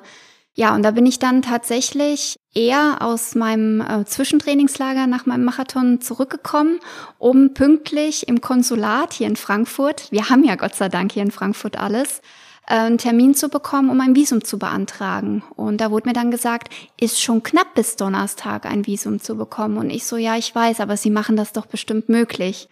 [0.54, 6.02] Ja, und da bin ich dann tatsächlich eher aus meinem äh, Zwischentrainingslager nach meinem Marathon
[6.02, 6.78] zurückgekommen,
[7.18, 11.30] um pünktlich im Konsulat hier in Frankfurt, wir haben ja Gott sei Dank hier in
[11.30, 12.20] Frankfurt alles,
[12.66, 15.42] einen Termin zu bekommen, um ein Visum zu beantragen.
[15.56, 19.78] Und da wurde mir dann gesagt, ist schon knapp bis Donnerstag ein Visum zu bekommen.
[19.78, 22.68] Und ich so, ja, ich weiß, aber Sie machen das doch bestimmt möglich.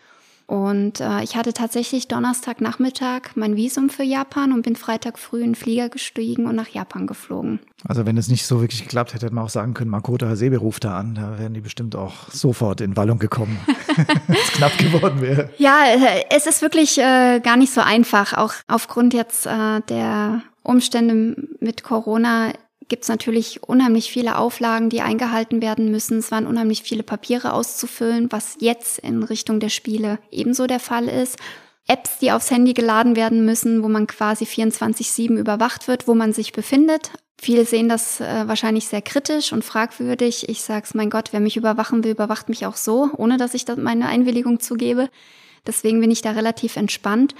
[0.50, 5.50] Und äh, ich hatte tatsächlich Donnerstagnachmittag mein Visum für Japan und bin Freitag früh in
[5.50, 7.60] den Flieger gestiegen und nach Japan geflogen.
[7.86, 10.56] Also wenn es nicht so wirklich geklappt hätte, hätte man auch sagen können, Makoto Hasebe
[10.56, 11.14] ruft da an.
[11.14, 13.60] Da wären die bestimmt auch sofort in Wallung gekommen,
[14.26, 15.50] wenn es knapp geworden wäre.
[15.58, 18.32] Ja, äh, es ist wirklich äh, gar nicht so einfach.
[18.32, 22.50] Auch aufgrund jetzt äh, der Umstände mit Corona
[22.90, 26.18] gibt es natürlich unheimlich viele Auflagen, die eingehalten werden müssen.
[26.18, 31.09] Es waren unheimlich viele Papiere auszufüllen, was jetzt in Richtung der Spiele ebenso der Fall
[31.09, 31.38] ist.
[31.87, 36.33] Apps, die aufs Handy geladen werden müssen, wo man quasi 24-7 überwacht wird, wo man
[36.33, 37.12] sich befindet.
[37.40, 40.48] Viele sehen das äh, wahrscheinlich sehr kritisch und fragwürdig.
[40.48, 43.64] Ich sag's, mein Gott, wer mich überwachen will, überwacht mich auch so, ohne dass ich
[43.76, 45.09] meine Einwilligung zugebe.
[45.66, 47.35] Deswegen bin ich da relativ entspannt.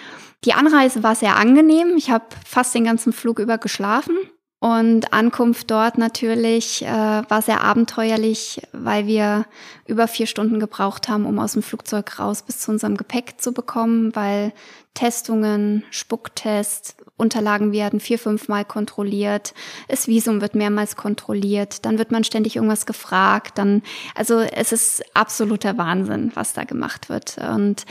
[0.45, 1.95] Die Anreise war sehr angenehm.
[1.97, 4.17] Ich habe fast den ganzen Flug über geschlafen
[4.61, 9.47] Und Ankunft dort natürlich äh, war sehr abenteuerlich, weil wir
[9.87, 13.53] über vier Stunden gebraucht haben, um aus dem Flugzeug raus bis zu unserem Gepäck zu
[13.53, 14.53] bekommen, weil
[14.93, 19.55] Testungen, Spucktest, Unterlagen werden vier, fünf Mal kontrolliert,
[19.89, 23.83] das Visum wird mehrmals kontrolliert, dann wird man ständig irgendwas gefragt, dann,
[24.15, 27.39] also es ist absoluter Wahnsinn, was da gemacht wird.
[27.39, 27.87] Und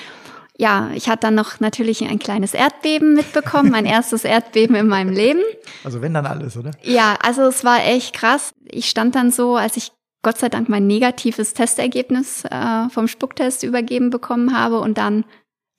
[0.60, 5.14] ja, ich hatte dann noch natürlich ein kleines Erdbeben mitbekommen, mein erstes Erdbeben in meinem
[5.14, 5.40] Leben.
[5.86, 6.72] Also wenn dann alles, oder?
[6.84, 8.54] Ja, also es war echt krass.
[8.66, 13.64] Ich stand dann so, als ich Gott sei Dank mein negatives Testergebnis äh, vom Spucktest
[13.64, 15.24] übergeben bekommen habe und dann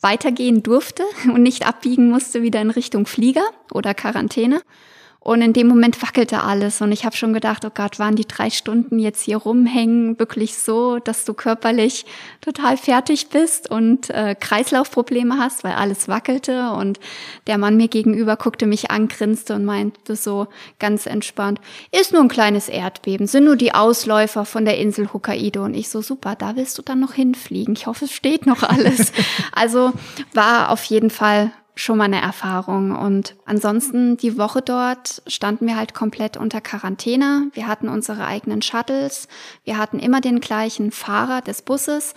[0.01, 4.63] weitergehen durfte und nicht abbiegen musste wieder in Richtung Flieger oder Quarantäne.
[5.23, 8.27] Und in dem Moment wackelte alles und ich habe schon gedacht, oh Gott, waren die
[8.27, 12.07] drei Stunden jetzt hier rumhängen wirklich so, dass du körperlich
[12.41, 17.01] total fertig bist und äh, Kreislaufprobleme hast, weil alles wackelte und
[17.47, 20.47] der Mann mir gegenüber guckte mich an, grinste und meinte so
[20.79, 21.61] ganz entspannt,
[21.93, 25.91] ist nur ein kleines Erdbeben, sind nur die Ausläufer von der Insel Hokkaido und ich
[25.91, 27.75] so super, da willst du dann noch hinfliegen.
[27.75, 29.13] Ich hoffe, es steht noch alles.
[29.53, 29.93] also
[30.33, 32.95] war auf jeden Fall schon mal eine Erfahrung.
[32.95, 37.51] Und ansonsten die Woche dort standen wir halt komplett unter Quarantäne.
[37.55, 39.29] Wir hatten unsere eigenen Shuttles.
[39.65, 42.15] Wir hatten immer den gleichen Fahrer des Busses.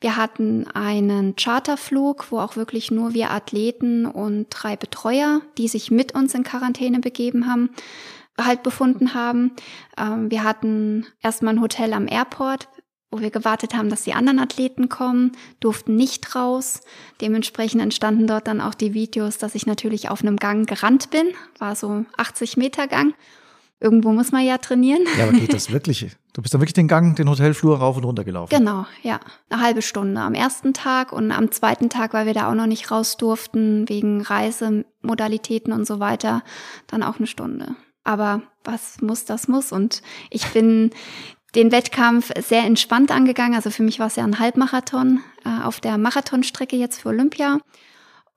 [0.00, 5.90] Wir hatten einen Charterflug, wo auch wirklich nur wir Athleten und drei Betreuer, die sich
[5.90, 7.70] mit uns in Quarantäne begeben haben,
[8.38, 9.52] halt befunden haben.
[9.96, 12.68] Ähm, wir hatten erstmal ein Hotel am Airport,
[13.16, 16.82] wo wir gewartet haben, dass die anderen Athleten kommen, durften nicht raus.
[17.20, 21.28] Dementsprechend entstanden dort dann auch die Videos, dass ich natürlich auf einem Gang gerannt bin,
[21.58, 23.14] war so 80 Meter Gang.
[23.78, 25.02] Irgendwo muss man ja trainieren.
[25.18, 26.16] Ja, aber geht das wirklich?
[26.32, 28.54] Du bist dann wirklich den Gang, den Hotelflur rauf und runter gelaufen?
[28.54, 29.20] Genau, ja.
[29.48, 32.66] Eine halbe Stunde am ersten Tag und am zweiten Tag, weil wir da auch noch
[32.66, 36.42] nicht raus durften, wegen Reisemodalitäten und so weiter,
[36.86, 37.74] dann auch eine Stunde.
[38.04, 39.72] Aber was muss, das muss.
[39.72, 40.00] Und
[40.30, 40.90] ich bin
[41.56, 43.54] den Wettkampf sehr entspannt angegangen.
[43.54, 47.58] Also für mich war es ja ein Halbmarathon äh, auf der Marathonstrecke jetzt für Olympia.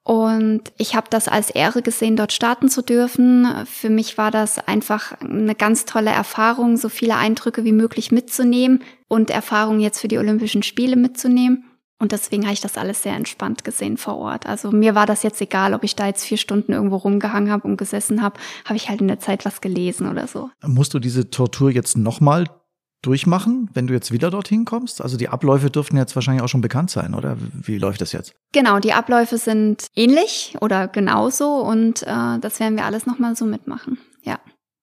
[0.03, 3.47] Und ich habe das als Ehre gesehen, dort starten zu dürfen.
[3.65, 8.81] Für mich war das einfach eine ganz tolle Erfahrung, so viele Eindrücke wie möglich mitzunehmen
[9.07, 11.65] und Erfahrungen jetzt für die Olympischen Spiele mitzunehmen.
[12.01, 14.45] Und deswegen habe ich das alles sehr entspannt gesehen vor Ort.
[14.45, 17.67] Also mir war das jetzt egal, ob ich da jetzt vier Stunden irgendwo rumgehangen habe
[17.67, 20.49] und gesessen habe, habe ich halt in der Zeit was gelesen oder so.
[20.65, 22.45] Musst du diese Tortur jetzt nochmal
[23.01, 25.01] durchmachen, wenn du jetzt wieder dorthin kommst?
[25.01, 27.37] Also die Abläufe dürften jetzt wahrscheinlich auch schon bekannt sein, oder?
[27.53, 28.33] Wie läuft das jetzt?
[28.51, 33.45] Genau, die Abläufe sind ähnlich oder genauso und äh, das werden wir alles nochmal so
[33.45, 33.97] mitmachen.
[34.23, 34.39] Ja.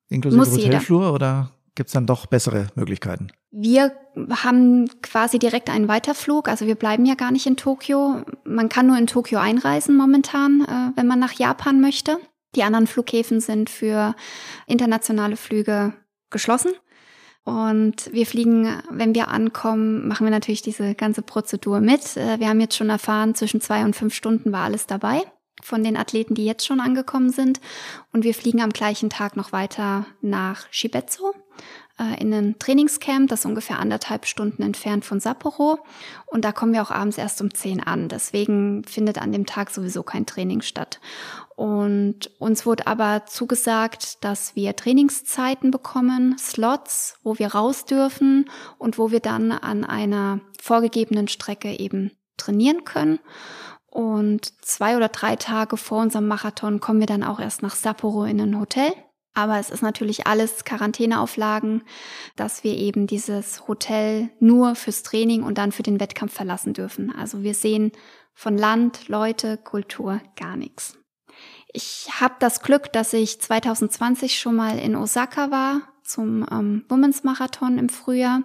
[0.09, 1.15] Inklusive Muss Hotelflur jeder.
[1.15, 3.29] oder gibt's dann doch bessere Möglichkeiten?
[3.51, 3.93] Wir
[4.31, 8.23] haben quasi direkt einen Weiterflug, also wir bleiben ja gar nicht in Tokio.
[8.45, 12.19] Man kann nur in Tokio einreisen momentan, äh, wenn man nach Japan möchte.
[12.55, 14.15] Die anderen Flughäfen sind für
[14.67, 15.93] internationale Flüge
[16.31, 16.73] geschlossen.
[17.47, 22.17] Und wir fliegen, wenn wir ankommen, machen wir natürlich diese ganze Prozedur mit.
[22.17, 25.23] Äh, wir haben jetzt schon erfahren, zwischen zwei und fünf Stunden war alles dabei
[25.63, 27.61] von den Athleten, die jetzt schon angekommen sind.
[28.13, 31.33] Und wir fliegen am gleichen Tag noch weiter nach Shibetsu
[32.01, 35.79] äh, in ein Trainingscamp, das ungefähr anderthalb Stunden entfernt von Sapporo.
[36.27, 38.09] Und da kommen wir auch abends erst um zehn an.
[38.09, 40.99] Deswegen findet an dem Tag sowieso kein Training statt.
[41.57, 48.99] Und uns wurde aber zugesagt, dass wir Trainingszeiten bekommen, Slots, wo wir raus dürfen und
[48.99, 53.21] wo wir dann an einer vorgegebenen Strecke eben trainieren können.
[53.87, 58.25] Und zwei oder drei Tage vor unserem Marathon kommen wir dann auch erst nach Sapporo
[58.25, 58.93] in ein Hotel.
[59.33, 61.85] Aber es ist natürlich alles Quarantäneauflagen,
[62.37, 67.15] dass wir eben dieses Hotel nur fürs Training und dann für den Wettkampf verlassen dürfen.
[67.15, 67.93] Also wir sehen
[68.35, 70.99] von Land, Leute, Kultur gar nichts.
[71.73, 77.25] Ich habe das Glück, dass ich 2020 schon mal in Osaka war zum ähm, Women's
[77.25, 78.43] Marathon im Frühjahr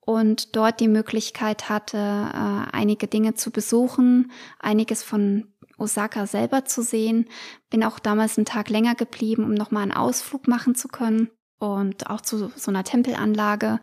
[0.00, 6.82] und dort die Möglichkeit hatte, äh, einige Dinge zu besuchen, einiges von Osaka selber zu
[6.82, 7.28] sehen.
[7.70, 12.10] Bin auch damals einen Tag länger geblieben, um nochmal einen Ausflug machen zu können und
[12.10, 13.80] auch zu so einer Tempelanlage.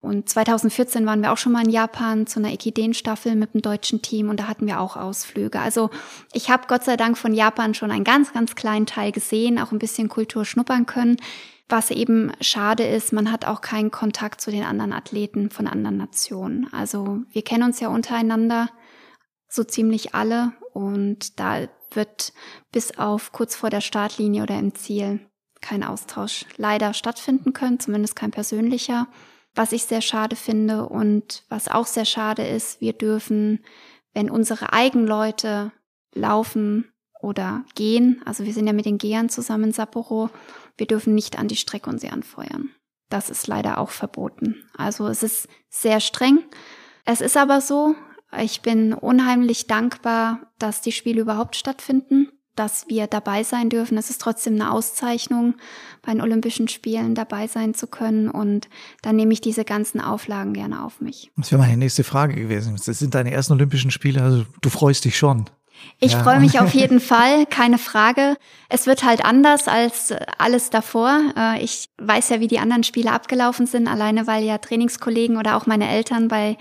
[0.00, 4.02] Und 2014 waren wir auch schon mal in Japan zu einer Ekiden-Staffel mit dem deutschen
[4.02, 5.58] Team und da hatten wir auch Ausflüge.
[5.58, 5.90] Also
[6.32, 9.72] ich habe Gott sei Dank von Japan schon einen ganz, ganz kleinen Teil gesehen, auch
[9.72, 11.16] ein bisschen Kultur schnuppern können.
[11.68, 15.96] Was eben schade ist, man hat auch keinen Kontakt zu den anderen Athleten von anderen
[15.96, 16.72] Nationen.
[16.72, 18.68] Also wir kennen uns ja untereinander,
[19.48, 20.52] so ziemlich alle.
[20.72, 22.32] Und da wird
[22.70, 25.26] bis auf kurz vor der Startlinie oder im Ziel
[25.60, 29.08] kein Austausch leider stattfinden können, zumindest kein persönlicher
[29.56, 33.64] was ich sehr schade finde und was auch sehr schade ist, wir dürfen,
[34.12, 35.72] wenn unsere Eigenleute
[36.14, 40.30] laufen oder gehen, also wir sind ja mit den Gehern zusammen in Sapporo,
[40.76, 42.70] wir dürfen nicht an die Strecke und sie anfeuern.
[43.08, 44.64] Das ist leider auch verboten.
[44.76, 46.40] Also es ist sehr streng.
[47.04, 47.94] Es ist aber so,
[48.38, 53.96] ich bin unheimlich dankbar, dass die Spiele überhaupt stattfinden, dass wir dabei sein dürfen.
[53.98, 55.54] Es ist trotzdem eine Auszeichnung,
[56.02, 58.30] bei den Olympischen Spielen dabei sein zu können.
[58.30, 58.68] Und
[59.02, 61.30] dann nehme ich diese ganzen Auflagen gerne auf mich.
[61.36, 62.76] Das wäre meine nächste Frage gewesen.
[62.84, 65.46] Das sind deine ersten Olympischen Spiele, also du freust dich schon.
[65.98, 66.22] Ich ja.
[66.22, 68.36] freue mich auf jeden Fall, keine Frage.
[68.68, 71.20] Es wird halt anders als alles davor.
[71.36, 75.56] Äh, ich weiß ja, wie die anderen Spiele abgelaufen sind, alleine weil ja Trainingskollegen oder
[75.56, 76.56] auch meine Eltern bei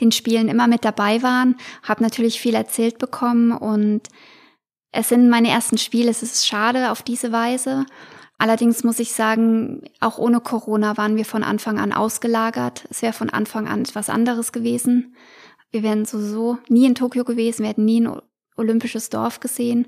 [0.00, 1.56] den Spielen immer mit dabei waren.
[1.82, 4.08] Hab natürlich viel erzählt bekommen und
[4.92, 6.10] es sind meine ersten Spiele.
[6.10, 7.86] Es ist schade auf diese Weise.
[8.38, 12.86] Allerdings muss ich sagen, auch ohne Corona waren wir von Anfang an ausgelagert.
[12.88, 15.16] Es wäre von Anfang an etwas anderes gewesen.
[15.70, 18.20] Wir wären sowieso nie in Tokio gewesen, wir hätten nie in
[18.56, 19.86] olympisches Dorf gesehen.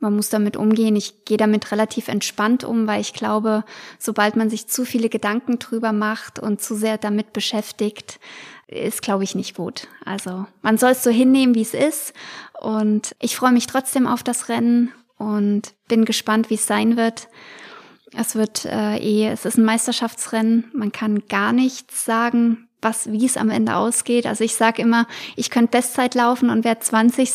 [0.00, 0.94] Man muss damit umgehen.
[0.94, 3.64] Ich gehe damit relativ entspannt um, weil ich glaube,
[3.98, 8.20] sobald man sich zu viele Gedanken drüber macht und zu sehr damit beschäftigt,
[8.68, 9.88] ist, glaube ich, nicht gut.
[10.04, 12.12] Also man soll es so hinnehmen, wie es ist.
[12.60, 17.28] Und ich freue mich trotzdem auf das Rennen und bin gespannt, wie es sein wird.
[18.14, 20.70] Es wird äh, eh, es ist ein Meisterschaftsrennen.
[20.72, 24.26] Man kann gar nichts sagen, was, wie es am Ende ausgeht.
[24.26, 27.30] Also ich sage immer, ich könnte Bestzeit laufen und werde 20.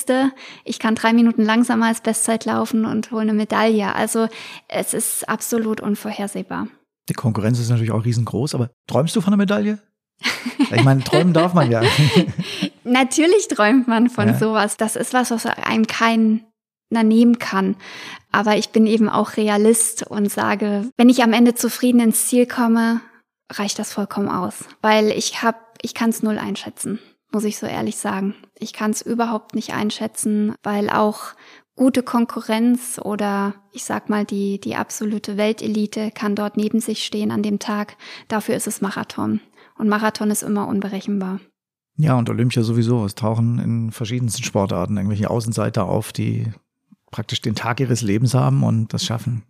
[0.64, 3.94] Ich kann drei Minuten langsamer als Bestzeit laufen und hole eine Medaille.
[3.96, 4.28] Also
[4.68, 6.68] es ist absolut unvorhersehbar.
[7.10, 9.80] Die Konkurrenz ist natürlich auch riesengroß, aber träumst du von einer Medaille?
[10.72, 11.82] Ich meine, träumen darf man ja.
[12.84, 14.38] natürlich träumt man von ja.
[14.38, 14.78] sowas.
[14.78, 16.40] Das ist was, was einem keiner
[16.90, 17.76] nehmen kann.
[18.32, 22.48] Aber ich bin eben auch Realist und sage, wenn ich am Ende zufrieden ins Ziel
[22.48, 23.02] komme,
[23.54, 27.00] reicht das vollkommen aus, weil ich habe, ich kann es null einschätzen,
[27.32, 28.36] muss ich so ehrlich sagen.
[28.58, 31.34] Ich kann es überhaupt nicht einschätzen, weil auch
[31.76, 37.32] gute Konkurrenz oder ich sag mal die die absolute Weltelite kann dort neben sich stehen
[37.32, 37.98] an dem Tag.
[38.28, 39.39] Dafür ist es Marathon
[39.78, 41.39] und Marathon ist immer unberechenbar.
[41.98, 43.06] Ja, und Olympia sowieso.
[43.06, 46.52] Es tauchen in verschiedensten Sportarten irgendwelche Außenseiter auf, die
[47.12, 49.44] praktisch den Tag ihres Lebens haben und das schaffen.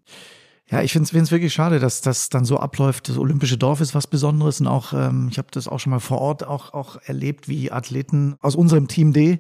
[0.70, 3.10] Ja, ich finde es wirklich schade, dass das dann so abläuft.
[3.10, 6.00] Das Olympische Dorf ist was Besonderes und auch, ähm, ich habe das auch schon mal
[6.00, 9.40] vor Ort auch, auch erlebt, wie Athleten aus unserem Team D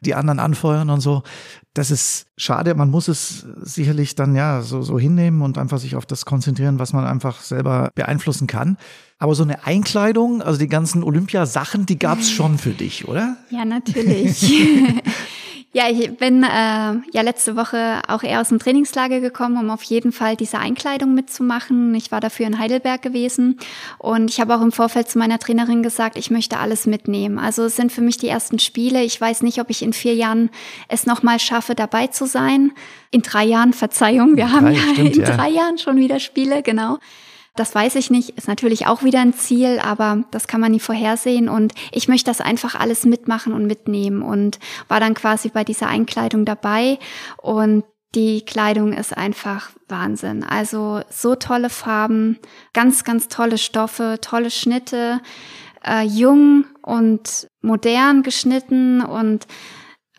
[0.00, 1.22] die anderen anfeuern und so.
[1.74, 2.74] Das ist schade.
[2.74, 6.78] Man muss es sicherlich dann ja so, so hinnehmen und einfach sich auf das konzentrieren,
[6.78, 8.78] was man einfach selber beeinflussen kann.
[9.18, 13.36] Aber so eine Einkleidung, also die ganzen Olympiasachen, die gab's schon für dich, oder?
[13.50, 14.52] Ja, natürlich.
[15.74, 19.82] Ja, ich bin äh, ja letzte Woche auch eher aus dem Trainingslager gekommen, um auf
[19.84, 21.94] jeden Fall diese Einkleidung mitzumachen.
[21.94, 23.58] Ich war dafür in Heidelberg gewesen
[23.96, 27.38] und ich habe auch im Vorfeld zu meiner Trainerin gesagt, ich möchte alles mitnehmen.
[27.38, 29.02] Also es sind für mich die ersten Spiele.
[29.02, 30.50] Ich weiß nicht, ob ich in vier Jahren
[30.88, 32.72] es nochmal schaffe, dabei zu sein.
[33.10, 35.36] In drei Jahren, Verzeihung, wir drei, haben ja stimmt, in ja.
[35.36, 36.98] drei Jahren schon wieder Spiele, genau.
[37.54, 40.80] Das weiß ich nicht, ist natürlich auch wieder ein Ziel, aber das kann man nie
[40.80, 41.50] vorhersehen.
[41.50, 45.88] Und ich möchte das einfach alles mitmachen und mitnehmen und war dann quasi bei dieser
[45.88, 46.98] Einkleidung dabei.
[47.36, 47.84] Und
[48.14, 50.44] die Kleidung ist einfach Wahnsinn.
[50.44, 52.38] Also so tolle Farben,
[52.72, 55.20] ganz, ganz tolle Stoffe, tolle Schnitte,
[55.84, 59.46] äh, jung und modern geschnitten und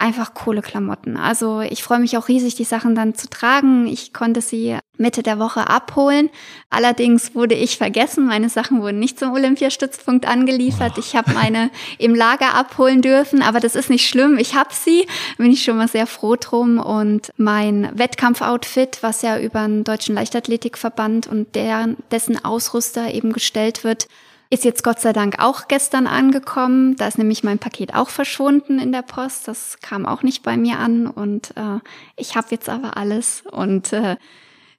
[0.03, 1.15] einfach coole Klamotten.
[1.15, 3.87] Also ich freue mich auch riesig, die Sachen dann zu tragen.
[3.87, 6.29] Ich konnte sie Mitte der Woche abholen.
[6.69, 8.25] Allerdings wurde ich vergessen.
[8.25, 10.97] Meine Sachen wurden nicht zum Olympiastützpunkt angeliefert.
[10.97, 14.37] Ich habe meine im Lager abholen dürfen, aber das ist nicht schlimm.
[14.37, 16.79] Ich habe sie, bin ich schon mal sehr froh drum.
[16.79, 23.85] Und mein Wettkampfoutfit, was ja über den Deutschen Leichtathletikverband und deren, dessen Ausrüster eben gestellt
[23.85, 24.09] wird,
[24.53, 26.95] ist jetzt Gott sei Dank auch gestern angekommen.
[26.95, 29.47] Da ist nämlich mein Paket auch verschwunden in der Post.
[29.47, 31.79] Das kam auch nicht bei mir an und äh,
[32.17, 34.15] ich habe jetzt aber alles und äh,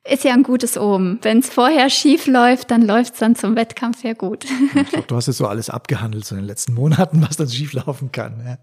[0.08, 1.18] ist ja ein gutes Omen.
[1.22, 4.44] Wenn es vorher schief läuft, dann läuft es dann zum Wettkampf ja gut.
[4.44, 7.48] Ich glaube, du hast jetzt so alles abgehandelt so in den letzten Monaten, was dann
[7.48, 8.58] schief laufen kann.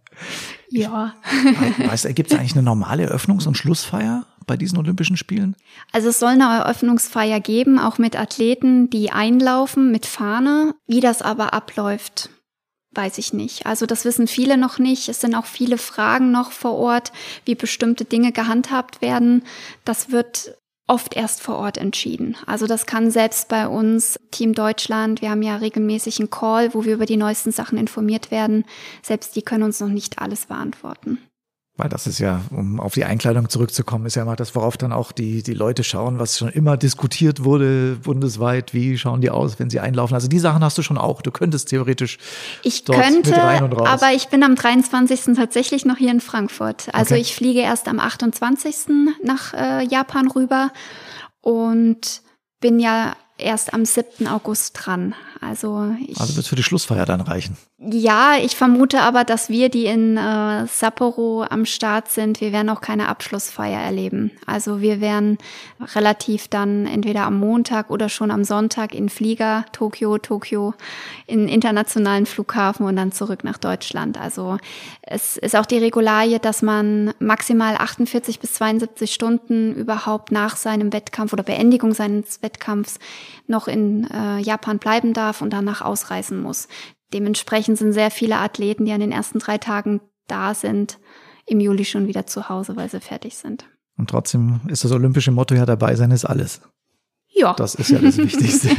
[0.69, 1.13] Ja.
[1.49, 1.87] ja.
[1.89, 4.25] Weißt du, gibt es eigentlich eine normale Eröffnungs- und Schlussfeier?
[4.51, 5.55] Bei diesen Olympischen Spielen?
[5.93, 10.75] Also es soll eine Eröffnungsfeier geben, auch mit Athleten, die einlaufen mit Fahne.
[10.87, 12.29] Wie das aber abläuft,
[12.93, 13.65] weiß ich nicht.
[13.65, 15.07] Also das wissen viele noch nicht.
[15.07, 17.13] Es sind auch viele Fragen noch vor Ort,
[17.45, 19.43] wie bestimmte Dinge gehandhabt werden.
[19.85, 22.35] Das wird oft erst vor Ort entschieden.
[22.45, 26.83] Also das kann selbst bei uns, Team Deutschland, wir haben ja regelmäßig einen Call, wo
[26.83, 28.65] wir über die neuesten Sachen informiert werden.
[29.01, 31.19] Selbst die können uns noch nicht alles beantworten.
[31.81, 34.93] Weil das ist ja, um auf die Einkleidung zurückzukommen, ist ja mal das, worauf dann
[34.93, 38.75] auch die, die Leute schauen, was schon immer diskutiert wurde bundesweit.
[38.75, 40.13] Wie schauen die aus, wenn sie einlaufen?
[40.13, 41.23] Also die Sachen hast du schon auch.
[41.23, 42.19] Du könntest theoretisch.
[42.61, 45.35] Ich könnte, aber ich bin am 23.
[45.35, 46.93] tatsächlich noch hier in Frankfurt.
[46.93, 47.21] Also okay.
[47.21, 48.75] ich fliege erst am 28.
[49.23, 50.69] nach äh, Japan rüber
[51.41, 52.21] und
[52.59, 54.27] bin ja erst am 7.
[54.27, 55.15] August dran.
[55.43, 57.57] Also, ich, also wird es für die Schlussfeier dann reichen.
[57.79, 62.69] Ja, ich vermute aber, dass wir, die in äh, Sapporo am Start sind, wir werden
[62.69, 64.29] auch keine Abschlussfeier erleben.
[64.45, 65.39] Also wir werden
[65.95, 70.75] relativ dann entweder am Montag oder schon am Sonntag in Flieger, Tokio, Tokio,
[71.25, 74.21] in internationalen Flughafen und dann zurück nach Deutschland.
[74.21, 74.59] Also
[75.01, 80.93] es ist auch die Regularie, dass man maximal 48 bis 72 Stunden überhaupt nach seinem
[80.93, 82.99] Wettkampf oder Beendigung seines Wettkampfs
[83.51, 86.67] noch in äh, Japan bleiben darf und danach ausreisen muss.
[87.13, 90.97] Dementsprechend sind sehr viele Athleten, die an den ersten drei Tagen da sind,
[91.45, 93.65] im Juli schon wieder zu Hause, weil sie fertig sind.
[93.97, 96.61] Und trotzdem ist das olympische Motto ja dabei sein ist alles.
[97.33, 97.53] Ja.
[97.53, 98.69] Das ist ja das Wichtigste.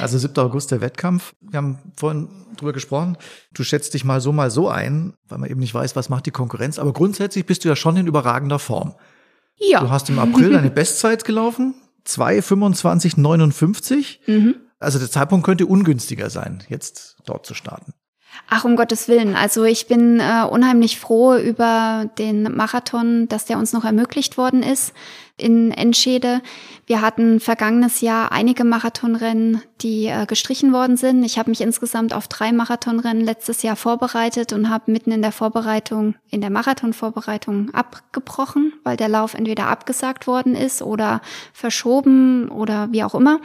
[0.00, 0.36] also 7.
[0.38, 1.34] August der Wettkampf.
[1.40, 3.16] Wir haben vorhin drüber gesprochen.
[3.52, 6.26] Du schätzt dich mal so, mal so ein, weil man eben nicht weiß, was macht
[6.26, 6.78] die Konkurrenz.
[6.78, 8.94] Aber grundsätzlich bist du ja schon in überragender Form.
[9.56, 9.80] Ja.
[9.80, 11.74] Du hast im April deine Bestzeit gelaufen.
[12.08, 14.18] 2,25,59.
[14.26, 14.56] Mhm.
[14.80, 17.92] Also der Zeitpunkt könnte ungünstiger sein, jetzt dort zu starten.
[18.48, 19.34] Ach, um Gottes Willen.
[19.34, 24.62] Also ich bin äh, unheimlich froh über den Marathon, dass der uns noch ermöglicht worden
[24.62, 24.92] ist
[25.38, 26.42] in Enschede.
[26.86, 31.24] Wir hatten vergangenes Jahr einige Marathonrennen, die äh, gestrichen worden sind.
[31.24, 35.32] Ich habe mich insgesamt auf drei Marathonrennen letztes Jahr vorbereitet und habe mitten in der
[35.32, 41.20] Vorbereitung, in der Marathonvorbereitung abgebrochen, weil der Lauf entweder abgesagt worden ist oder
[41.52, 43.40] verschoben oder wie auch immer.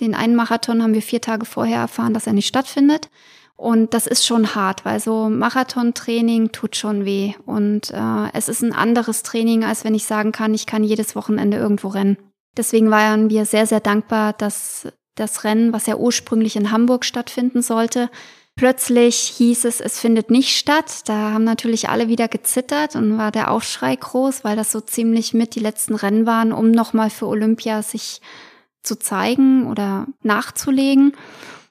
[0.00, 3.08] Den einen Marathon haben wir vier Tage vorher erfahren, dass er nicht stattfindet.
[3.58, 7.34] Und das ist schon hart, weil so Marathontraining tut schon weh.
[7.44, 11.16] Und äh, es ist ein anderes Training, als wenn ich sagen kann, ich kann jedes
[11.16, 12.18] Wochenende irgendwo rennen.
[12.56, 14.86] Deswegen waren wir sehr, sehr dankbar, dass
[15.16, 18.10] das Rennen, was ja ursprünglich in Hamburg stattfinden sollte,
[18.54, 21.08] plötzlich hieß es, es findet nicht statt.
[21.08, 25.34] Da haben natürlich alle wieder gezittert und war der Aufschrei groß, weil das so ziemlich
[25.34, 28.20] mit die letzten Rennen waren, um nochmal für Olympia sich
[28.84, 31.16] zu zeigen oder nachzulegen.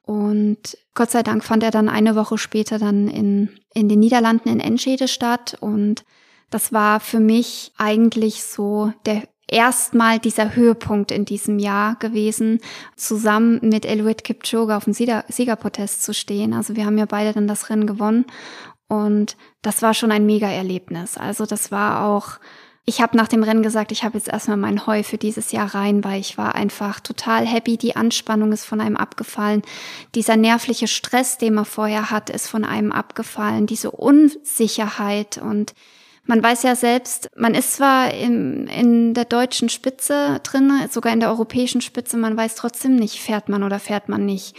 [0.04, 4.50] Und Gott sei Dank fand er dann eine Woche später dann in, in den Niederlanden
[4.50, 5.56] in Enschede statt.
[5.60, 6.04] Und
[6.50, 12.62] das war für mich eigentlich so der erstmal dieser Höhepunkt in diesem Jahr gewesen,
[12.96, 16.52] zusammen mit Eliud Kipchoge auf dem Siegerprotest zu stehen.
[16.52, 18.26] Also wir haben ja beide dann das Rennen gewonnen
[18.88, 21.16] und das war schon ein Mega-Erlebnis.
[21.16, 22.40] Also das war auch
[22.90, 25.76] ich habe nach dem Rennen gesagt, ich habe jetzt erstmal mein Heu für dieses Jahr
[25.76, 27.76] rein, weil ich war einfach total happy.
[27.76, 29.62] Die Anspannung ist von einem abgefallen.
[30.16, 33.68] Dieser nervliche Stress, den man vorher hat, ist von einem abgefallen.
[33.68, 35.74] Diese Unsicherheit und
[36.24, 41.20] man weiß ja selbst, man ist zwar in, in der deutschen Spitze drin, sogar in
[41.20, 44.56] der europäischen Spitze, man weiß trotzdem nicht, fährt man oder fährt man nicht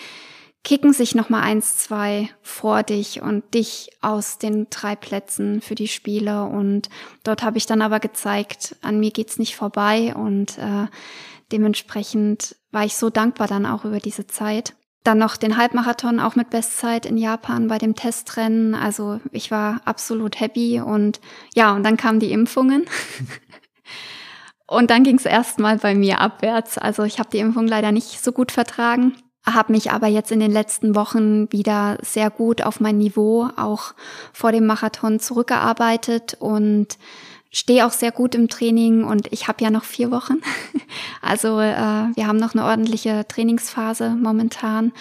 [0.64, 5.88] kicken sich nochmal eins, zwei vor dich und dich aus den drei Plätzen für die
[5.88, 6.44] Spiele.
[6.44, 6.88] Und
[7.24, 10.86] dort habe ich dann aber gezeigt, an mir geht's nicht vorbei und äh,
[11.52, 14.74] dementsprechend war ich so dankbar dann auch über diese Zeit.
[15.04, 18.74] Dann noch den Halbmarathon auch mit Bestzeit in Japan bei dem Testrennen.
[18.74, 21.20] Also ich war absolut happy und
[21.54, 22.84] ja, und dann kamen die Impfungen.
[24.66, 26.76] und dann ging es erstmal bei mir abwärts.
[26.76, 29.14] Also ich habe die Impfung leider nicht so gut vertragen
[29.54, 33.94] habe mich aber jetzt in den letzten Wochen wieder sehr gut auf mein Niveau auch
[34.32, 36.98] vor dem Marathon zurückgearbeitet und
[37.50, 40.40] stehe auch sehr gut im Training und ich habe ja noch vier Wochen.
[41.20, 41.74] Also äh,
[42.14, 44.92] wir haben noch eine ordentliche Trainingsphase momentan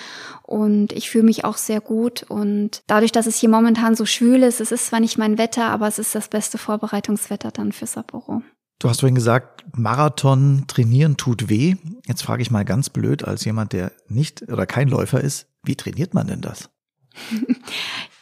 [0.43, 4.43] und ich fühle mich auch sehr gut und dadurch, dass es hier momentan so schwül
[4.43, 7.85] ist, es ist zwar nicht mein Wetter, aber es ist das beste Vorbereitungswetter dann für
[7.85, 8.41] Sapporo.
[8.79, 11.75] Du hast vorhin gesagt, Marathon trainieren tut weh.
[12.05, 15.75] Jetzt frage ich mal ganz blöd als jemand, der nicht oder kein Läufer ist, wie
[15.75, 16.69] trainiert man denn das?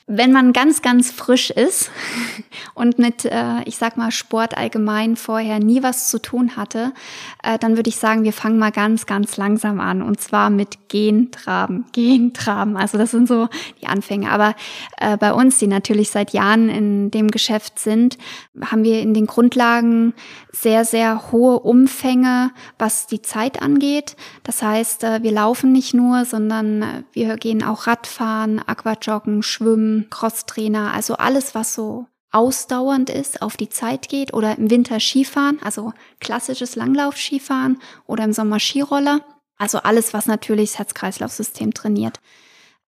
[0.07, 1.89] Wenn man ganz, ganz frisch ist
[2.75, 6.93] und mit, äh, ich sag mal, Sport allgemein vorher nie was zu tun hatte,
[7.41, 10.03] äh, dann würde ich sagen, wir fangen mal ganz, ganz langsam an.
[10.03, 12.77] Und zwar mit Gehen, Traben, Gehen, Traben.
[12.77, 13.47] Also das sind so
[13.81, 14.29] die Anfänge.
[14.29, 14.53] Aber
[14.97, 18.19] äh, bei uns, die natürlich seit Jahren in dem Geschäft sind,
[18.63, 20.13] haben wir in den Grundlagen
[20.51, 24.15] sehr, sehr hohe Umfänge, was die Zeit angeht.
[24.43, 29.94] Das heißt, äh, wir laufen nicht nur, sondern äh, wir gehen auch Radfahren, Aquajoggen, Schwimmen,
[30.09, 35.59] Crosstrainer, also alles, was so ausdauernd ist, auf die Zeit geht oder im Winter Skifahren,
[35.63, 39.21] also klassisches Langlauf-Skifahren oder im Sommer Skiroller.
[39.57, 42.19] Also alles, was natürlich das Herz-Kreislauf-System trainiert.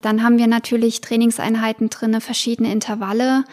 [0.02, 3.46] Dann haben wir natürlich Trainingseinheiten drinne, verschiedene Intervalle,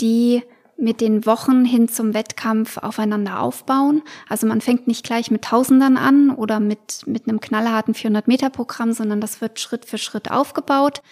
[0.00, 0.42] die
[0.76, 4.02] mit den Wochen hin zum Wettkampf aufeinander aufbauen.
[4.28, 8.50] Also man fängt nicht gleich mit Tausendern an oder mit, mit einem knallharten 400 Meter
[8.50, 11.02] Programm, sondern das wird Schritt für Schritt aufgebaut.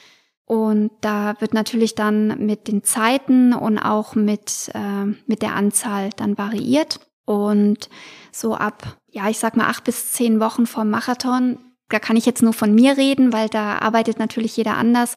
[0.48, 6.10] Und da wird natürlich dann mit den Zeiten und auch mit, äh, mit der Anzahl
[6.16, 7.00] dann variiert.
[7.24, 7.88] Und
[8.32, 12.26] so ab, ja, ich sag mal acht bis zehn Wochen vom Marathon da kann ich
[12.26, 15.16] jetzt nur von mir reden, weil da arbeitet natürlich jeder anders,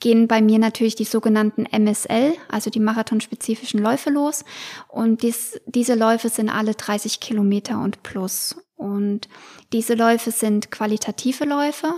[0.00, 4.44] gehen bei mir natürlich die sogenannten MSL, also die marathonspezifischen Läufe los.
[4.88, 8.56] Und dies, diese Läufe sind alle 30 Kilometer und plus.
[8.76, 9.28] Und
[9.74, 11.92] diese Läufe sind qualitative Läufe.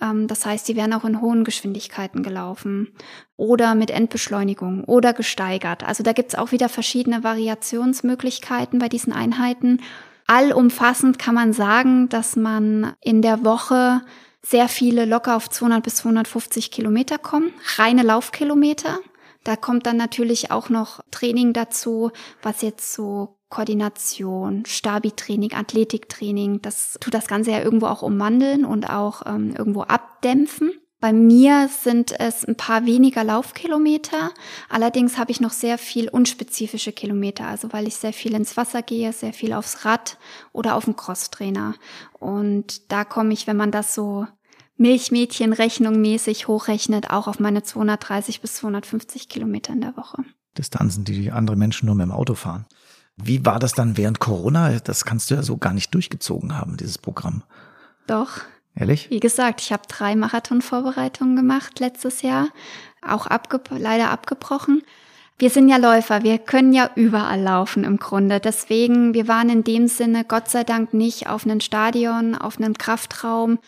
[0.00, 2.88] Ähm, das heißt, die werden auch in hohen Geschwindigkeiten gelaufen
[3.36, 5.84] oder mit Endbeschleunigung oder gesteigert.
[5.84, 9.80] Also da gibt's auch wieder verschiedene Variationsmöglichkeiten bei diesen Einheiten.
[10.26, 14.02] Allumfassend kann man sagen, dass man in der Woche
[14.42, 18.98] sehr viele locker auf 200 bis 250 Kilometer kommen, reine Laufkilometer.
[19.44, 22.10] Da kommt dann natürlich auch noch Training dazu,
[22.42, 28.88] was jetzt so Koordination, Stabi-Training, Athletiktraining, das tut das Ganze ja irgendwo auch umwandeln und
[28.88, 30.72] auch ähm, irgendwo abdämpfen.
[31.02, 34.30] Bei mir sind es ein paar weniger Laufkilometer.
[34.68, 38.82] Allerdings habe ich noch sehr viel unspezifische Kilometer, also weil ich sehr viel ins Wasser
[38.82, 40.16] gehe, sehr viel aufs Rad
[40.52, 41.74] oder auf den Crosstrainer.
[42.20, 44.28] Und da komme ich, wenn man das so
[44.76, 50.24] Milchmädchenrechnung mäßig hochrechnet, auch auf meine 230 bis 250 Kilometer in der Woche.
[50.56, 52.66] Distanzen, die andere Menschen nur mit dem Auto fahren.
[53.16, 54.78] Wie war das dann während Corona?
[54.80, 57.42] Das kannst du ja so gar nicht durchgezogen haben, dieses Programm.
[58.06, 58.40] Doch,
[58.74, 59.10] Ehrlich?
[59.10, 62.48] Wie gesagt, ich habe drei Marathonvorbereitungen gemacht letztes Jahr,
[63.06, 64.82] auch abge leider abgebrochen.
[65.38, 68.38] Wir sind ja Läufer, wir können ja überall laufen im Grunde.
[68.40, 72.78] Deswegen, wir waren in dem Sinne Gott sei Dank nicht auf einen Stadion, auf einen
[72.78, 73.58] Kraftraum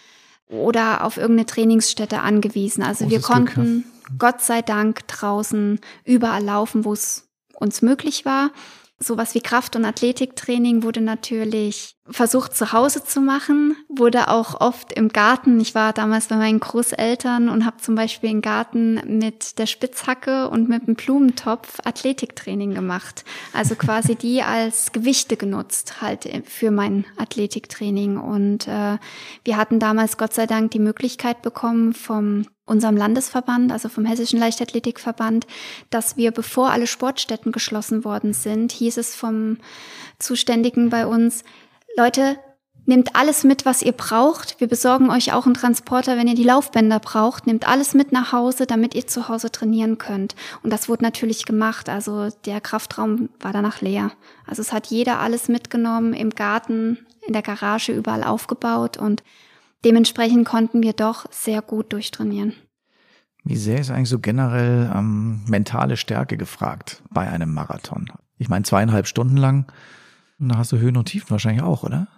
[0.55, 2.82] oder auf irgendeine Trainingsstätte angewiesen.
[2.82, 4.14] Also Großes wir konnten Glück, ja.
[4.18, 8.50] Gott sei Dank draußen überall laufen, wo es uns möglich war.
[9.05, 14.92] Sowas wie Kraft- und Athletiktraining wurde natürlich versucht zu Hause zu machen, wurde auch oft
[14.92, 15.61] im Garten.
[15.61, 20.48] Ich war damals bei meinen Großeltern und habe zum Beispiel im Garten mit der Spitzhacke
[20.48, 23.24] und mit dem Blumentopf Athletiktraining gemacht.
[23.52, 28.18] Also quasi die als Gewichte genutzt halt für mein Athletiktraining.
[28.18, 28.98] Und äh,
[29.44, 34.38] wir hatten damals Gott sei Dank die Möglichkeit bekommen vom unserem Landesverband, also vom Hessischen
[34.38, 35.46] Leichtathletikverband,
[35.90, 39.58] dass wir, bevor alle Sportstätten geschlossen worden sind, hieß es vom
[40.18, 41.44] Zuständigen bei uns,
[41.96, 42.38] Leute,
[42.86, 44.60] nehmt alles mit, was ihr braucht.
[44.60, 47.46] Wir besorgen euch auch einen Transporter, wenn ihr die Laufbänder braucht.
[47.46, 50.34] Nehmt alles mit nach Hause, damit ihr zu Hause trainieren könnt.
[50.62, 51.88] Und das wurde natürlich gemacht.
[51.88, 54.12] Also der Kraftraum war danach leer.
[54.46, 59.22] Also es hat jeder alles mitgenommen, im Garten, in der Garage, überall aufgebaut und
[59.85, 62.55] dementsprechend konnten wir doch sehr gut durchtrainieren.
[63.45, 68.11] Wie sehr ist eigentlich so generell ähm, mentale Stärke gefragt bei einem Marathon?
[68.39, 69.70] Ich meine, zweieinhalb Stunden lang,
[70.39, 72.09] da hast du Höhen und Tiefen wahrscheinlich auch, oder?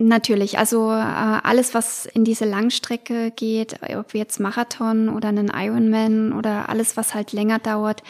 [0.00, 6.32] Natürlich, also äh, alles, was in diese Langstrecke geht, ob jetzt Marathon oder einen Ironman
[6.32, 8.04] oder alles, was halt länger dauert,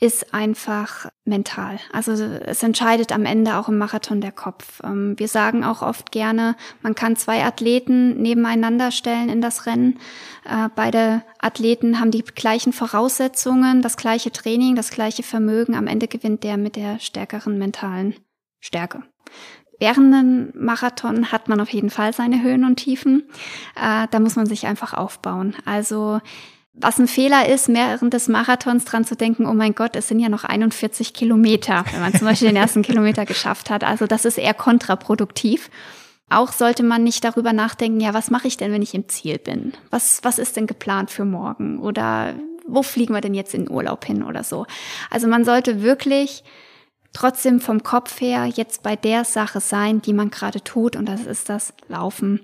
[0.00, 1.78] ist einfach mental.
[1.92, 4.80] Also es entscheidet am Ende auch im Marathon der Kopf.
[4.82, 9.98] Ähm, wir sagen auch oft gerne, man kann zwei Athleten nebeneinander stellen in das Rennen.
[10.44, 15.76] Äh, beide Athleten haben die gleichen Voraussetzungen, das gleiche Training, das gleiche Vermögen.
[15.76, 18.16] Am Ende gewinnt der mit der stärkeren mentalen
[18.60, 19.04] Stärke.
[19.78, 23.28] Während einem Marathon hat man auf jeden Fall seine Höhen und Tiefen.
[23.76, 25.54] Äh, da muss man sich einfach aufbauen.
[25.64, 26.20] Also
[26.74, 30.18] was ein Fehler ist, während des Marathons dran zu denken, oh mein Gott, es sind
[30.18, 33.84] ja noch 41 Kilometer, wenn man zum Beispiel den ersten Kilometer geschafft hat.
[33.84, 35.70] Also das ist eher kontraproduktiv.
[36.30, 39.38] Auch sollte man nicht darüber nachdenken, ja, was mache ich denn, wenn ich im Ziel
[39.38, 39.72] bin?
[39.90, 41.78] Was, was ist denn geplant für morgen?
[41.78, 42.34] Oder
[42.66, 44.66] wo fliegen wir denn jetzt in Urlaub hin oder so?
[45.10, 46.42] Also man sollte wirklich
[47.12, 51.26] trotzdem vom Kopf her jetzt bei der Sache sein, die man gerade tut, und das
[51.26, 52.40] ist das Laufen.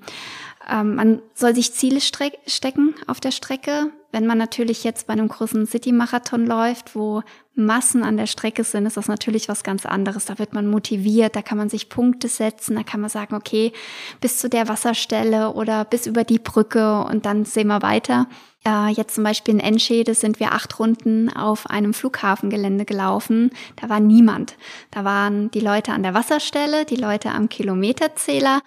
[0.69, 3.91] Ähm, man soll sich Ziele stecken auf der Strecke.
[4.13, 7.23] Wenn man natürlich jetzt bei einem großen City-Marathon läuft, wo
[7.55, 10.25] Massen an der Strecke sind, ist das natürlich was ganz anderes.
[10.25, 13.73] Da wird man motiviert, da kann man sich Punkte setzen, da kann man sagen, okay,
[14.21, 18.27] bis zu der Wasserstelle oder bis über die Brücke und dann sehen wir weiter.
[18.67, 23.51] Äh, jetzt zum Beispiel in Enschede sind wir acht Runden auf einem Flughafengelände gelaufen.
[23.77, 24.57] Da war niemand.
[24.91, 28.61] Da waren die Leute an der Wasserstelle, die Leute am Kilometerzähler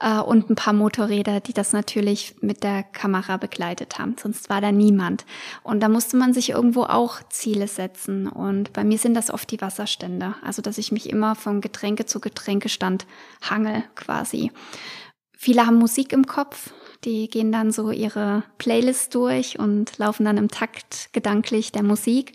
[0.00, 4.16] äh, und ein paar Motorräder, die das natürlich mit der Kamera begleitet haben.
[4.20, 5.24] Sonst war da niemand.
[5.62, 8.28] Und da musste man sich irgendwo auch Ziele setzen.
[8.28, 10.34] Und bei mir sind das oft die Wasserstände.
[10.42, 13.06] Also, dass ich mich immer von Getränke zu Getränkestand
[13.48, 14.50] hangel quasi.
[15.36, 16.72] Viele haben Musik im Kopf.
[17.04, 22.32] Die gehen dann so ihre Playlist durch und laufen dann im Takt gedanklich der Musik.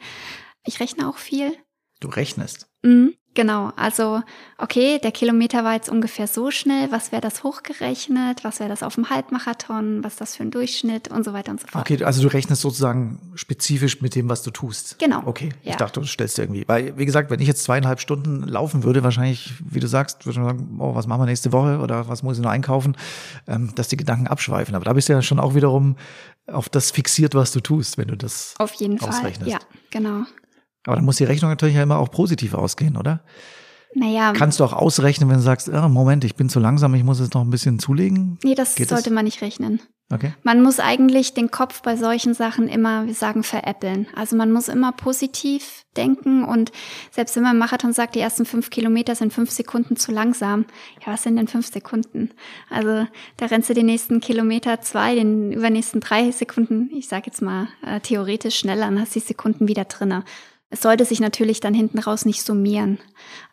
[0.64, 1.54] Ich rechne auch viel.
[2.00, 2.68] Du rechnest?
[2.84, 3.16] Mhm.
[3.36, 4.22] Genau, also
[4.58, 8.82] okay, der Kilometer war jetzt ungefähr so schnell, was wäre das hochgerechnet, was wäre das
[8.82, 11.90] auf dem Halbmarathon, was ist das für ein Durchschnitt und so weiter und so fort.
[11.90, 14.98] Okay, also du rechnest sozusagen spezifisch mit dem, was du tust.
[14.98, 15.22] Genau.
[15.26, 15.72] Okay, ja.
[15.72, 19.04] ich dachte, du stellst irgendwie, weil wie gesagt, wenn ich jetzt zweieinhalb Stunden laufen würde,
[19.04, 22.24] wahrscheinlich, wie du sagst, würde ich sagen, oh, was machen wir nächste Woche oder was
[22.24, 22.98] muss ich noch einkaufen,
[23.48, 24.74] ähm, dass die Gedanken abschweifen.
[24.74, 25.98] Aber da bist du ja schon auch wiederum
[26.48, 29.42] auf das fixiert, was du tust, wenn du das Auf jeden ausrechnest.
[29.42, 29.60] Fall, ja,
[29.92, 30.26] genau.
[30.86, 33.24] Aber dann muss die Rechnung natürlich ja immer auch positiv ausgehen, oder?
[33.96, 37.04] Naja, Kannst du auch ausrechnen, wenn du sagst, ah, Moment, ich bin zu langsam, ich
[37.04, 38.38] muss jetzt noch ein bisschen zulegen?
[38.44, 38.98] nee, das Geht das?
[38.98, 39.82] sollte man nicht rechnen.
[40.12, 40.34] Okay.
[40.42, 44.08] Man muss eigentlich den Kopf bei solchen Sachen immer, wir sagen, veräppeln.
[44.16, 46.72] Also man muss immer positiv denken und
[47.12, 50.66] selbst wenn man im Marathon sagt, die ersten fünf Kilometer sind fünf Sekunden zu langsam,
[51.06, 52.32] ja, was sind denn fünf Sekunden?
[52.72, 53.06] Also
[53.38, 57.68] da rennst du den nächsten Kilometer zwei, den übernächsten drei Sekunden, ich sage jetzt mal
[57.86, 60.24] äh, theoretisch schneller, dann hast du die Sekunden wieder drinne.
[60.70, 63.00] Es sollte sich natürlich dann hinten raus nicht summieren,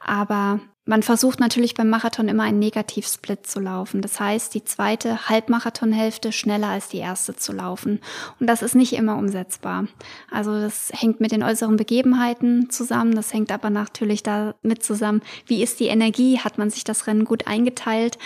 [0.00, 4.02] aber man versucht natürlich beim Marathon immer einen Negativsplit zu laufen.
[4.02, 8.00] Das heißt, die zweite Halbmarathonhälfte schneller als die erste zu laufen.
[8.38, 9.88] Und das ist nicht immer umsetzbar.
[10.30, 13.16] Also das hängt mit den äußeren Begebenheiten zusammen.
[13.16, 16.38] Das hängt aber natürlich damit zusammen, wie ist die Energie?
[16.38, 18.16] Hat man sich das Rennen gut eingeteilt?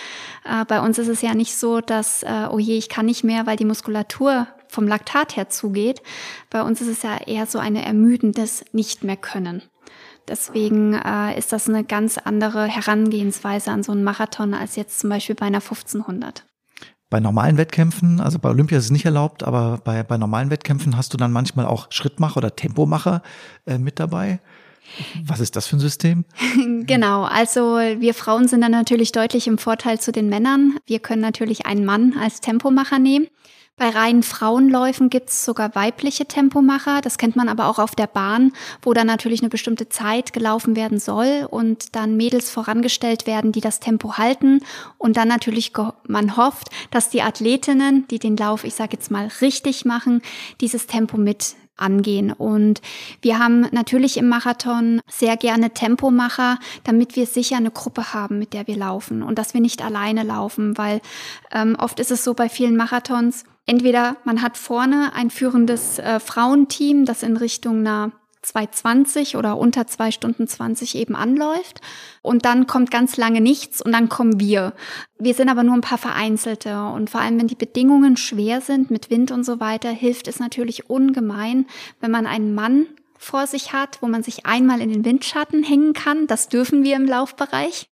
[0.44, 3.24] Äh, bei uns ist es ja nicht so, dass, äh, oh je, ich kann nicht
[3.24, 6.02] mehr, weil die Muskulatur vom Laktat her zugeht.
[6.48, 9.62] Bei uns ist es ja eher so eine ermüdendes Nicht mehr können.
[10.28, 15.10] Deswegen äh, ist das eine ganz andere Herangehensweise an so einen Marathon als jetzt zum
[15.10, 16.44] Beispiel bei einer 1500.
[17.08, 20.96] Bei normalen Wettkämpfen, also bei Olympia ist es nicht erlaubt, aber bei, bei normalen Wettkämpfen
[20.96, 23.22] hast du dann manchmal auch Schrittmacher oder Tempomacher
[23.66, 24.38] äh, mit dabei.
[25.24, 26.24] Was ist das für ein System?
[26.86, 30.78] Genau, also wir Frauen sind dann natürlich deutlich im Vorteil zu den Männern.
[30.86, 33.28] Wir können natürlich einen Mann als Tempomacher nehmen.
[33.80, 37.00] Bei reinen Frauenläufen gibt's sogar weibliche Tempomacher.
[37.00, 38.52] Das kennt man aber auch auf der Bahn,
[38.82, 43.62] wo dann natürlich eine bestimmte Zeit gelaufen werden soll und dann Mädels vorangestellt werden, die
[43.62, 44.60] das Tempo halten.
[44.98, 45.72] Und dann natürlich
[46.06, 50.20] man hofft, dass die Athletinnen, die den Lauf, ich sage jetzt mal, richtig machen,
[50.60, 52.32] dieses Tempo mit angehen.
[52.32, 52.82] Und
[53.22, 58.52] wir haben natürlich im Marathon sehr gerne Tempomacher, damit wir sicher eine Gruppe haben, mit
[58.52, 61.00] der wir laufen und dass wir nicht alleine laufen, weil
[61.50, 66.18] ähm, oft ist es so bei vielen Marathons, entweder man hat vorne ein führendes äh,
[66.18, 68.10] Frauenteam, das in Richtung einer
[68.44, 71.80] 2,20 oder unter 2 Stunden 20 eben anläuft.
[72.20, 74.72] Und dann kommt ganz lange nichts und dann kommen wir.
[75.20, 76.82] Wir sind aber nur ein paar Vereinzelte.
[76.82, 80.40] Und vor allem, wenn die Bedingungen schwer sind mit Wind und so weiter, hilft es
[80.40, 81.66] natürlich ungemein,
[82.00, 82.86] wenn man einen Mann
[83.18, 86.26] vor sich hat, wo man sich einmal in den Windschatten hängen kann.
[86.26, 87.88] Das dürfen wir im Laufbereich.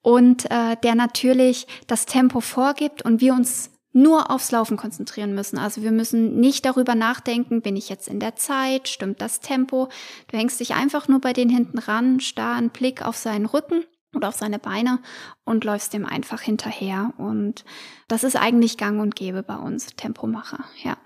[0.00, 5.58] Und äh, der natürlich das Tempo vorgibt und wir uns nur aufs Laufen konzentrieren müssen.
[5.58, 9.88] Also wir müssen nicht darüber nachdenken, bin ich jetzt in der Zeit, stimmt das Tempo.
[10.28, 13.84] Du hängst dich einfach nur bei den hinten ran, starr einen Blick auf seinen Rücken
[14.14, 15.00] oder auf seine Beine
[15.44, 17.12] und läufst dem einfach hinterher.
[17.18, 17.64] Und
[18.08, 20.96] das ist eigentlich gang und gäbe bei uns, Tempomacher, ja.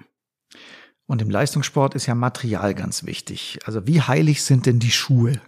[1.06, 3.58] Und im Leistungssport ist ja Material ganz wichtig.
[3.64, 5.40] Also wie heilig sind denn die Schuhe?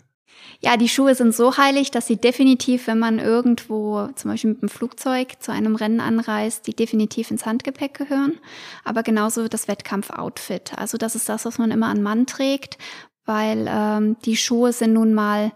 [0.60, 4.62] Ja, die Schuhe sind so heilig, dass sie definitiv, wenn man irgendwo zum Beispiel mit
[4.62, 8.38] dem Flugzeug zu einem Rennen anreist, die definitiv ins Handgepäck gehören.
[8.84, 10.78] Aber genauso das Wettkampfoutfit.
[10.78, 12.78] Also das ist das, was man immer an Mann trägt,
[13.26, 15.52] weil ähm, die Schuhe sind nun mal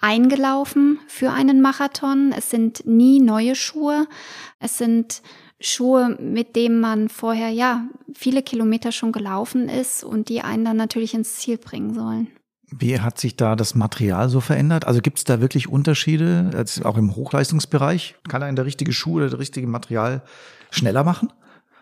[0.00, 2.32] eingelaufen für einen Marathon.
[2.36, 4.06] Es sind nie neue Schuhe.
[4.58, 5.22] Es sind
[5.60, 10.76] Schuhe, mit denen man vorher ja viele Kilometer schon gelaufen ist und die einen dann
[10.76, 12.28] natürlich ins Ziel bringen sollen.
[12.70, 14.86] Wie hat sich da das Material so verändert?
[14.86, 18.16] Also gibt es da wirklich Unterschiede, also auch im Hochleistungsbereich?
[18.28, 20.22] Kann ein der richtige Schuh oder das richtige Material
[20.70, 21.32] schneller machen?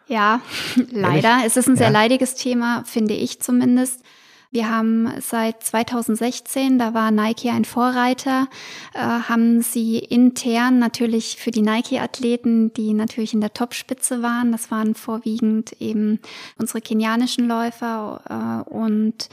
[0.08, 0.40] Ja,
[0.90, 1.38] leider.
[1.46, 1.92] Es ist ein sehr Ja.
[1.92, 4.02] leidiges Thema, finde ich zumindest.
[4.50, 8.46] Wir haben seit 2016, da war Nike ein Vorreiter,
[8.92, 14.70] äh, haben sie intern natürlich für die Nike-Athleten, die natürlich in der Topspitze waren, das
[14.70, 16.20] waren vorwiegend eben
[16.56, 19.28] unsere kenianischen Läufer äh, und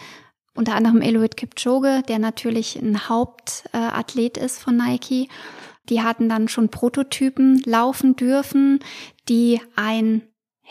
[0.55, 5.29] unter anderem Eloid Kipchoge, der natürlich ein Hauptathlet ist von Nike.
[5.89, 8.79] Die hatten dann schon Prototypen laufen dürfen,
[9.27, 10.21] die ein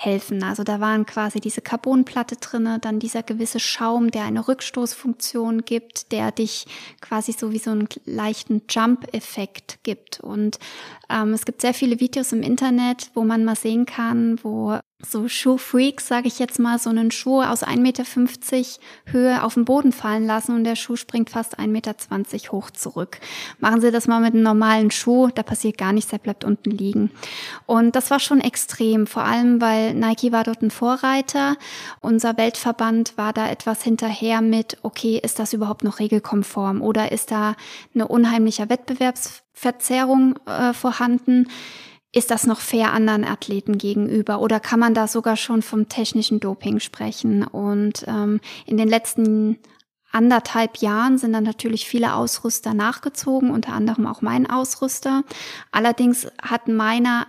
[0.00, 0.42] helfen.
[0.42, 6.12] Also da waren quasi diese Carbonplatte drinne, dann dieser gewisse Schaum, der eine Rückstoßfunktion gibt,
[6.12, 6.66] der dich
[7.00, 10.20] quasi so wie so einen leichten Jump-Effekt gibt.
[10.20, 10.58] Und
[11.10, 15.28] ähm, es gibt sehr viele Videos im Internet, wo man mal sehen kann, wo so
[15.28, 18.04] Schuhfreaks, sage ich jetzt mal, so einen Schuh aus 1,50 Meter
[19.06, 21.94] Höhe auf den Boden fallen lassen und der Schuh springt fast 1,20 Meter
[22.52, 23.18] hoch zurück.
[23.58, 26.70] Machen Sie das mal mit einem normalen Schuh, da passiert gar nichts, der bleibt unten
[26.70, 27.10] liegen.
[27.66, 31.56] Und das war schon extrem, vor allem weil Nike war dort ein Vorreiter.
[32.00, 37.30] Unser Weltverband war da etwas hinterher mit, okay, ist das überhaupt noch regelkonform oder ist
[37.30, 37.56] da
[37.94, 41.46] eine unheimliche Wettbewerbsverzerrung äh, vorhanden?
[42.12, 46.40] Ist das noch fair anderen Athleten gegenüber oder kann man da sogar schon vom technischen
[46.40, 47.44] Doping sprechen?
[47.44, 49.58] Und ähm, in den letzten
[50.10, 55.22] anderthalb Jahren sind dann natürlich viele Ausrüster nachgezogen, unter anderem auch mein Ausrüster.
[55.70, 57.28] Allerdings hat meiner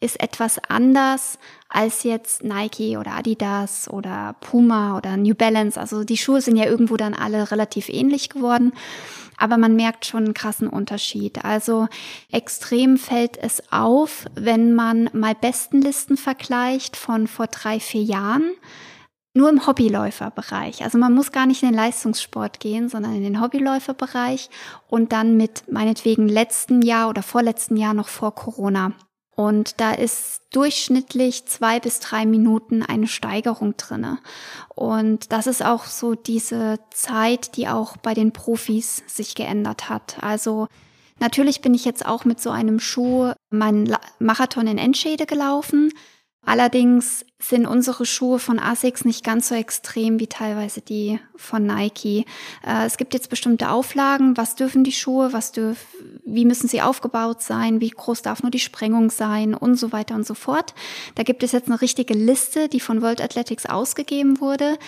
[0.00, 5.78] ist etwas anders als jetzt Nike oder Adidas oder Puma oder New Balance.
[5.78, 8.72] Also die Schuhe sind ja irgendwo dann alle relativ ähnlich geworden
[9.42, 11.44] aber man merkt schon einen krassen Unterschied.
[11.44, 11.88] Also
[12.30, 18.52] extrem fällt es auf, wenn man mal Bestenlisten vergleicht von vor drei, vier Jahren.
[19.34, 20.84] Nur im Hobbyläuferbereich.
[20.84, 24.48] Also man muss gar nicht in den Leistungssport gehen, sondern in den Hobbyläuferbereich
[24.88, 28.92] und dann mit meinetwegen letzten Jahr oder vorletzten Jahr noch vor Corona.
[29.42, 34.18] Und da ist durchschnittlich zwei bis drei Minuten eine Steigerung drinne.
[34.68, 40.22] Und das ist auch so diese Zeit, die auch bei den Profis sich geändert hat.
[40.22, 40.68] Also
[41.18, 45.92] natürlich bin ich jetzt auch mit so einem Schuh meinen Marathon in Enschede gelaufen.
[46.44, 52.26] Allerdings sind unsere Schuhe von Asics nicht ganz so extrem wie teilweise die von Nike.
[52.66, 55.86] Äh, es gibt jetzt bestimmte Auflagen, was dürfen die Schuhe, was dürf,
[56.24, 60.16] wie müssen sie aufgebaut sein, wie groß darf nur die Sprengung sein und so weiter
[60.16, 60.74] und so fort.
[61.14, 64.78] Da gibt es jetzt eine richtige Liste, die von World Athletics ausgegeben wurde.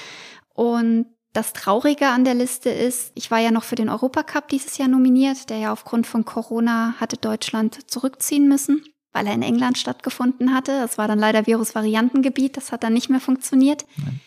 [0.55, 4.77] Und das Traurige an der Liste ist, ich war ja noch für den Europacup dieses
[4.79, 8.85] Jahr nominiert, der ja aufgrund von Corona hatte Deutschland zurückziehen müssen
[9.15, 10.73] weil er in England stattgefunden hatte.
[10.73, 13.87] Das war dann leider Virusvariantengebiet, das hat dann nicht mehr funktioniert.
[13.97, 14.21] Nein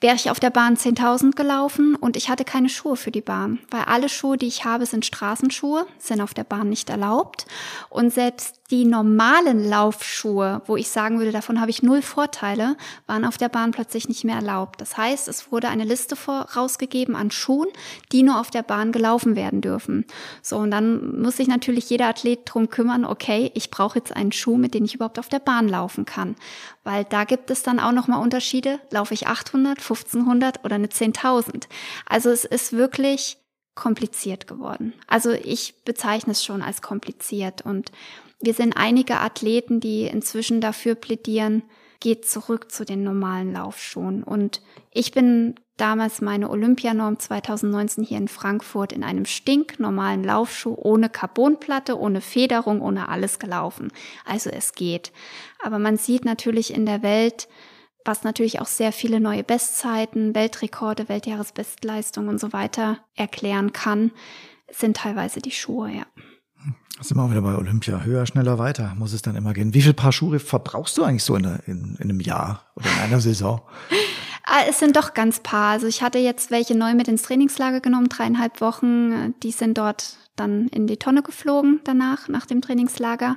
[0.00, 3.58] wäre ich auf der Bahn 10.000 gelaufen und ich hatte keine Schuhe für die Bahn,
[3.70, 7.46] weil alle Schuhe, die ich habe, sind Straßenschuhe, sind auf der Bahn nicht erlaubt.
[7.90, 13.24] Und selbst die normalen Laufschuhe, wo ich sagen würde, davon habe ich null Vorteile, waren
[13.24, 14.80] auf der Bahn plötzlich nicht mehr erlaubt.
[14.80, 17.68] Das heißt, es wurde eine Liste vorausgegeben an Schuhen,
[18.12, 20.04] die nur auf der Bahn gelaufen werden dürfen.
[20.42, 24.32] So, und dann muss sich natürlich jeder Athlet drum kümmern, okay, ich brauche jetzt einen
[24.32, 26.36] Schuh, mit dem ich überhaupt auf der Bahn laufen kann.
[26.84, 28.78] Weil da gibt es dann auch nochmal Unterschiede.
[28.90, 31.64] Laufe ich 800, 1500 oder eine 10.000.
[32.06, 33.38] Also es ist wirklich
[33.74, 34.92] kompliziert geworden.
[35.06, 37.92] Also ich bezeichne es schon als kompliziert und
[38.40, 41.62] wir sind einige Athleten, die inzwischen dafür plädieren,
[42.00, 44.22] geht zurück zu den normalen Laufschuhen.
[44.22, 51.10] Und ich bin damals meine Olympianorm 2019 hier in Frankfurt in einem stinknormalen Laufschuh ohne
[51.10, 53.92] Carbonplatte, ohne Federung, ohne alles gelaufen.
[54.24, 55.12] Also es geht.
[55.62, 57.48] Aber man sieht natürlich in der Welt,
[58.06, 64.12] was natürlich auch sehr viele neue Bestzeiten, Weltrekorde, Weltjahresbestleistungen und so weiter erklären kann,
[64.70, 66.06] sind teilweise die Schuhe, ja.
[66.98, 68.02] Das sind wir wieder bei Olympia.
[68.02, 69.72] Höher, schneller, weiter muss es dann immer gehen.
[69.72, 72.98] Wie viel Paar Schuhe verbrauchst du eigentlich so in, in, in einem Jahr oder in
[73.00, 73.62] einer Saison?
[74.52, 75.70] Ah, es sind doch ganz paar.
[75.70, 79.32] Also ich hatte jetzt welche neu mit ins Trainingslager genommen, dreieinhalb Wochen.
[79.44, 83.36] Die sind dort dann in die Tonne geflogen danach, nach dem Trainingslager.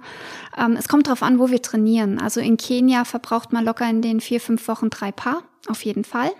[0.58, 2.20] Ähm, es kommt darauf an, wo wir trainieren.
[2.20, 6.04] Also in Kenia verbraucht man locker in den vier, fünf Wochen drei Paar, auf jeden
[6.04, 6.32] Fall.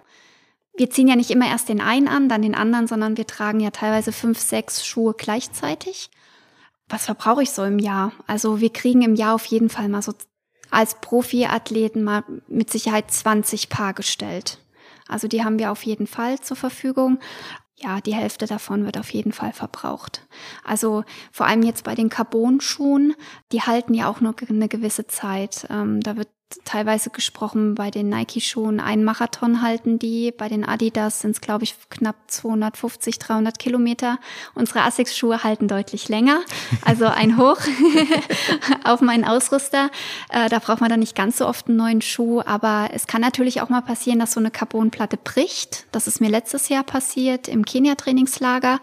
[0.76, 3.60] Wir ziehen ja nicht immer erst den einen an, dann den anderen, sondern wir tragen
[3.60, 6.10] ja teilweise fünf, sechs Schuhe gleichzeitig.
[6.94, 8.12] Was verbrauche ich so im Jahr?
[8.28, 10.14] Also wir kriegen im Jahr auf jeden Fall mal so
[10.70, 14.60] als Profiathleten mal mit Sicherheit 20 Paar gestellt.
[15.08, 17.18] Also die haben wir auf jeden Fall zur Verfügung
[17.84, 20.26] ja, die Hälfte davon wird auf jeden Fall verbraucht.
[20.64, 23.16] Also vor allem jetzt bei den Carbon-Schuhen,
[23.52, 25.68] die halten ja auch nur eine gewisse Zeit.
[25.70, 26.30] Ähm, da wird
[26.66, 28.80] teilweise gesprochen bei den Nike-Schuhen.
[28.80, 34.20] Einen Marathon halten die, bei den Adidas sind es, glaube ich, knapp 250, 300 Kilometer.
[34.54, 36.42] Unsere Asics-Schuhe halten deutlich länger.
[36.84, 37.60] Also ein Hoch
[38.84, 39.90] auf meinen Ausrüster.
[40.30, 43.22] Äh, da braucht man dann nicht ganz so oft einen neuen Schuh, aber es kann
[43.22, 45.88] natürlich auch mal passieren, dass so eine Carbonplatte bricht.
[45.92, 48.80] Das ist mir letztes Jahr passiert im Kenia-Trainingslager.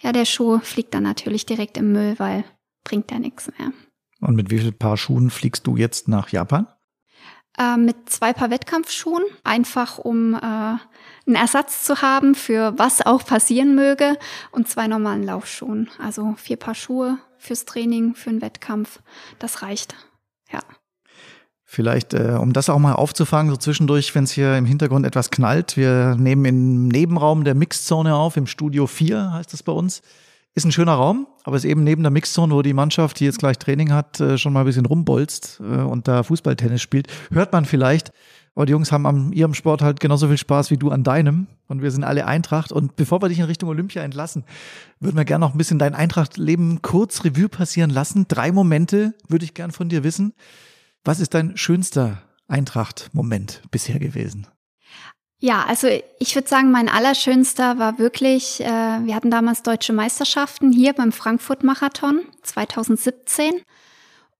[0.00, 2.44] Ja, der Schuh fliegt dann natürlich direkt im Müll, weil
[2.84, 3.72] bringt ja nichts mehr.
[4.20, 6.66] Und mit wie viel Paar Schuhen fliegst du jetzt nach Japan?
[7.62, 13.24] Äh, mit zwei Paar Wettkampfschuhen, einfach um äh, einen Ersatz zu haben für was auch
[13.24, 14.16] passieren möge
[14.50, 15.90] und zwei normalen Laufschuhen.
[16.02, 19.00] Also vier Paar Schuhe fürs Training, für einen Wettkampf.
[19.38, 19.94] Das reicht.
[20.52, 20.60] Ja.
[21.64, 25.30] Vielleicht, äh, um das auch mal aufzufangen, so zwischendurch, wenn es hier im Hintergrund etwas
[25.30, 25.76] knallt.
[25.76, 30.02] Wir nehmen im Nebenraum der Mixzone auf, im Studio 4 heißt das bei uns.
[30.54, 33.38] Ist ein schöner Raum, aber ist eben neben der Mixzone, wo die Mannschaft, die jetzt
[33.38, 37.08] gleich Training hat, äh, schon mal ein bisschen rumbolzt äh, und da Fußballtennis spielt.
[37.30, 38.12] Hört man vielleicht,
[38.54, 41.46] Aber die Jungs haben an ihrem Sport halt genauso viel Spaß wie du an deinem.
[41.68, 42.70] Und wir sind alle Eintracht.
[42.70, 44.44] Und bevor wir dich in Richtung Olympia entlassen,
[45.00, 48.26] würden wir gerne noch ein bisschen dein Eintracht-Leben kurz Revue passieren lassen.
[48.28, 50.34] Drei Momente würde ich gern von dir wissen.
[51.04, 54.46] Was ist dein schönster Eintracht-Moment bisher gewesen?
[55.44, 55.88] Ja, also
[56.20, 61.10] ich würde sagen, mein allerschönster war wirklich, äh, wir hatten damals deutsche Meisterschaften hier beim
[61.10, 63.60] Frankfurt-Marathon 2017.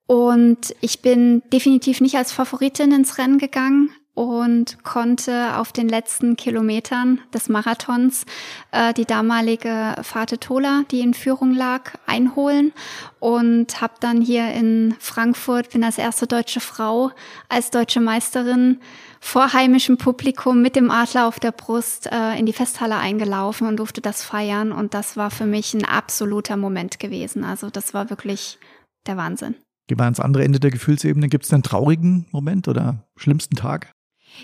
[0.07, 6.37] Und ich bin definitiv nicht als Favoritin ins Rennen gegangen und konnte auf den letzten
[6.37, 8.25] Kilometern des Marathons
[8.71, 12.73] äh, die damalige Fate Tola, die in Führung lag, einholen
[13.19, 17.11] und habe dann hier in Frankfurt, bin als erste deutsche Frau,
[17.49, 18.79] als deutsche Meisterin
[19.25, 23.77] vor heimischem Publikum mit dem Adler auf der Brust äh, in die Festhalle eingelaufen und
[23.77, 27.45] durfte das feiern und das war für mich ein absoluter Moment gewesen.
[27.45, 28.59] Also das war wirklich
[29.07, 29.55] der Wahnsinn.
[29.87, 31.29] Gehen wir ans andere Ende der Gefühlsebene.
[31.29, 33.93] Gibt es einen traurigen Moment oder schlimmsten Tag?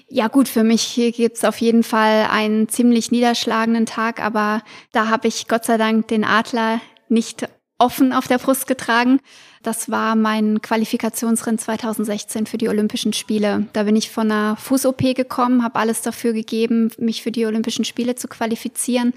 [0.07, 4.63] Ja gut, für mich gibt's auf jeden Fall einen ziemlich niederschlagenden Tag, aber
[4.93, 7.49] da habe ich Gott sei Dank den Adler nicht
[7.79, 9.19] offen auf der Brust getragen.
[9.63, 13.67] Das war mein Qualifikationsrennen 2016 für die Olympischen Spiele.
[13.73, 17.85] Da bin ich von einer Fuß-OP gekommen, habe alles dafür gegeben, mich für die Olympischen
[17.85, 19.13] Spiele zu qualifizieren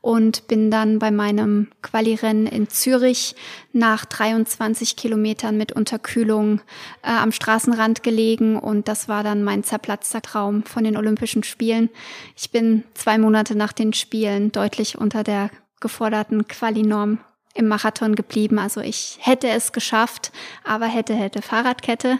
[0.00, 3.34] und bin dann bei meinem Qualirennen in Zürich
[3.72, 6.60] nach 23 Kilometern mit Unterkühlung
[7.02, 11.90] äh, am Straßenrand gelegen und das war dann mein zerplatzter Traum von den Olympischen Spielen.
[12.36, 17.18] Ich bin zwei Monate nach den Spielen deutlich unter der geforderten Qualinorm
[17.56, 18.58] im Marathon geblieben.
[18.58, 20.32] Also ich hätte es geschafft,
[20.64, 22.18] aber hätte, hätte Fahrradkette.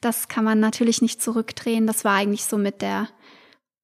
[0.00, 1.86] Das kann man natürlich nicht zurückdrehen.
[1.86, 3.08] Das war eigentlich so mit der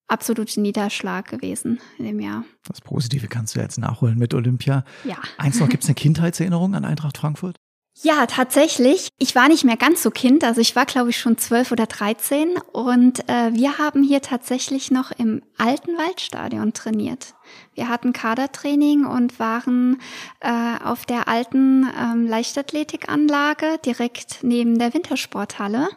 [0.07, 2.43] absolute Niederschlag gewesen in dem Jahr.
[2.67, 4.83] Das Positive kannst du jetzt nachholen mit Olympia.
[5.03, 5.17] Ja.
[5.37, 7.57] Eins noch, gibt es eine Kindheitserinnerung an Eintracht Frankfurt?
[7.93, 9.09] Ja, tatsächlich.
[9.19, 11.85] Ich war nicht mehr ganz so Kind, also ich war, glaube ich, schon zwölf oder
[11.85, 12.57] dreizehn.
[12.71, 17.35] Und äh, wir haben hier tatsächlich noch im alten Waldstadion trainiert.
[17.75, 20.01] Wir hatten Kadertraining und waren
[20.39, 25.89] äh, auf der alten ähm, Leichtathletikanlage direkt neben der Wintersporthalle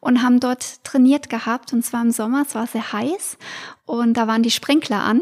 [0.00, 1.72] und haben dort trainiert gehabt.
[1.72, 3.36] Und zwar im Sommer, es war sehr heiß
[3.84, 5.20] und da waren die Sprinkler an.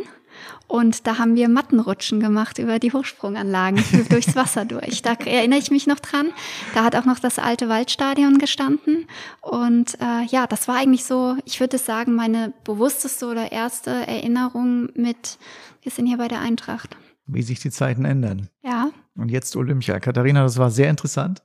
[0.66, 5.02] Und da haben wir Mattenrutschen gemacht über die Hochsprunganlagen durchs Wasser durch.
[5.02, 6.30] Da erinnere ich mich noch dran.
[6.74, 9.06] Da hat auch noch das alte Waldstadion gestanden.
[9.40, 14.88] Und äh, ja, das war eigentlich so, ich würde sagen, meine bewussteste oder erste Erinnerung
[14.94, 15.38] mit,
[15.82, 16.96] wir sind hier bei der Eintracht.
[17.26, 18.48] Wie sich die Zeiten ändern.
[18.62, 18.90] Ja.
[19.16, 20.00] Und jetzt Olympia.
[20.00, 21.42] Katharina, das war sehr interessant.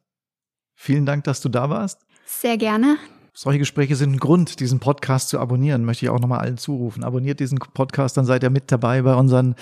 [0.74, 2.06] Vielen Dank, dass du da warst.
[2.26, 2.98] Sehr gerne.
[3.40, 7.04] Solche Gespräche sind ein Grund, diesen Podcast zu abonnieren, möchte ich auch nochmal allen zurufen.
[7.04, 9.54] Abonniert diesen Podcast, dann seid ihr mit dabei bei unseren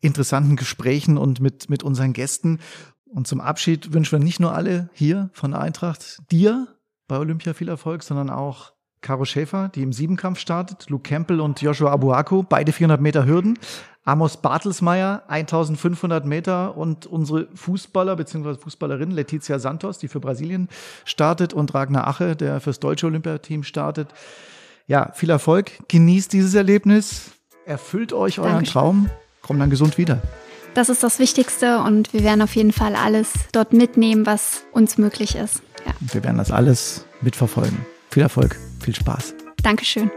[0.00, 2.58] interessanten Gesprächen und mit, mit unseren Gästen.
[3.04, 6.68] Und zum Abschied wünschen wir nicht nur alle hier von Eintracht dir
[7.06, 8.72] bei Olympia viel Erfolg, sondern auch
[9.02, 13.58] Caro Schäfer, die im Siebenkampf startet, Luke Campbell und Joshua Abuaku, beide 400 Meter Hürden.
[14.08, 18.54] Amos Bartelsmeier 1500 Meter und unsere Fußballer bzw.
[18.54, 20.70] Fußballerin Letizia Santos, die für Brasilien
[21.04, 24.08] startet und Ragnar Ache, der fürs deutsche Olympiateam startet.
[24.86, 27.32] Ja, viel Erfolg, genießt dieses Erlebnis,
[27.66, 28.72] erfüllt euch euren Dankeschön.
[28.72, 29.10] Traum,
[29.42, 30.22] kommt dann gesund wieder.
[30.72, 34.96] Das ist das Wichtigste und wir werden auf jeden Fall alles dort mitnehmen, was uns
[34.96, 35.60] möglich ist.
[35.84, 35.92] Ja.
[36.00, 37.84] Wir werden das alles mitverfolgen.
[38.10, 39.34] Viel Erfolg, viel Spaß.
[39.62, 40.10] Dankeschön.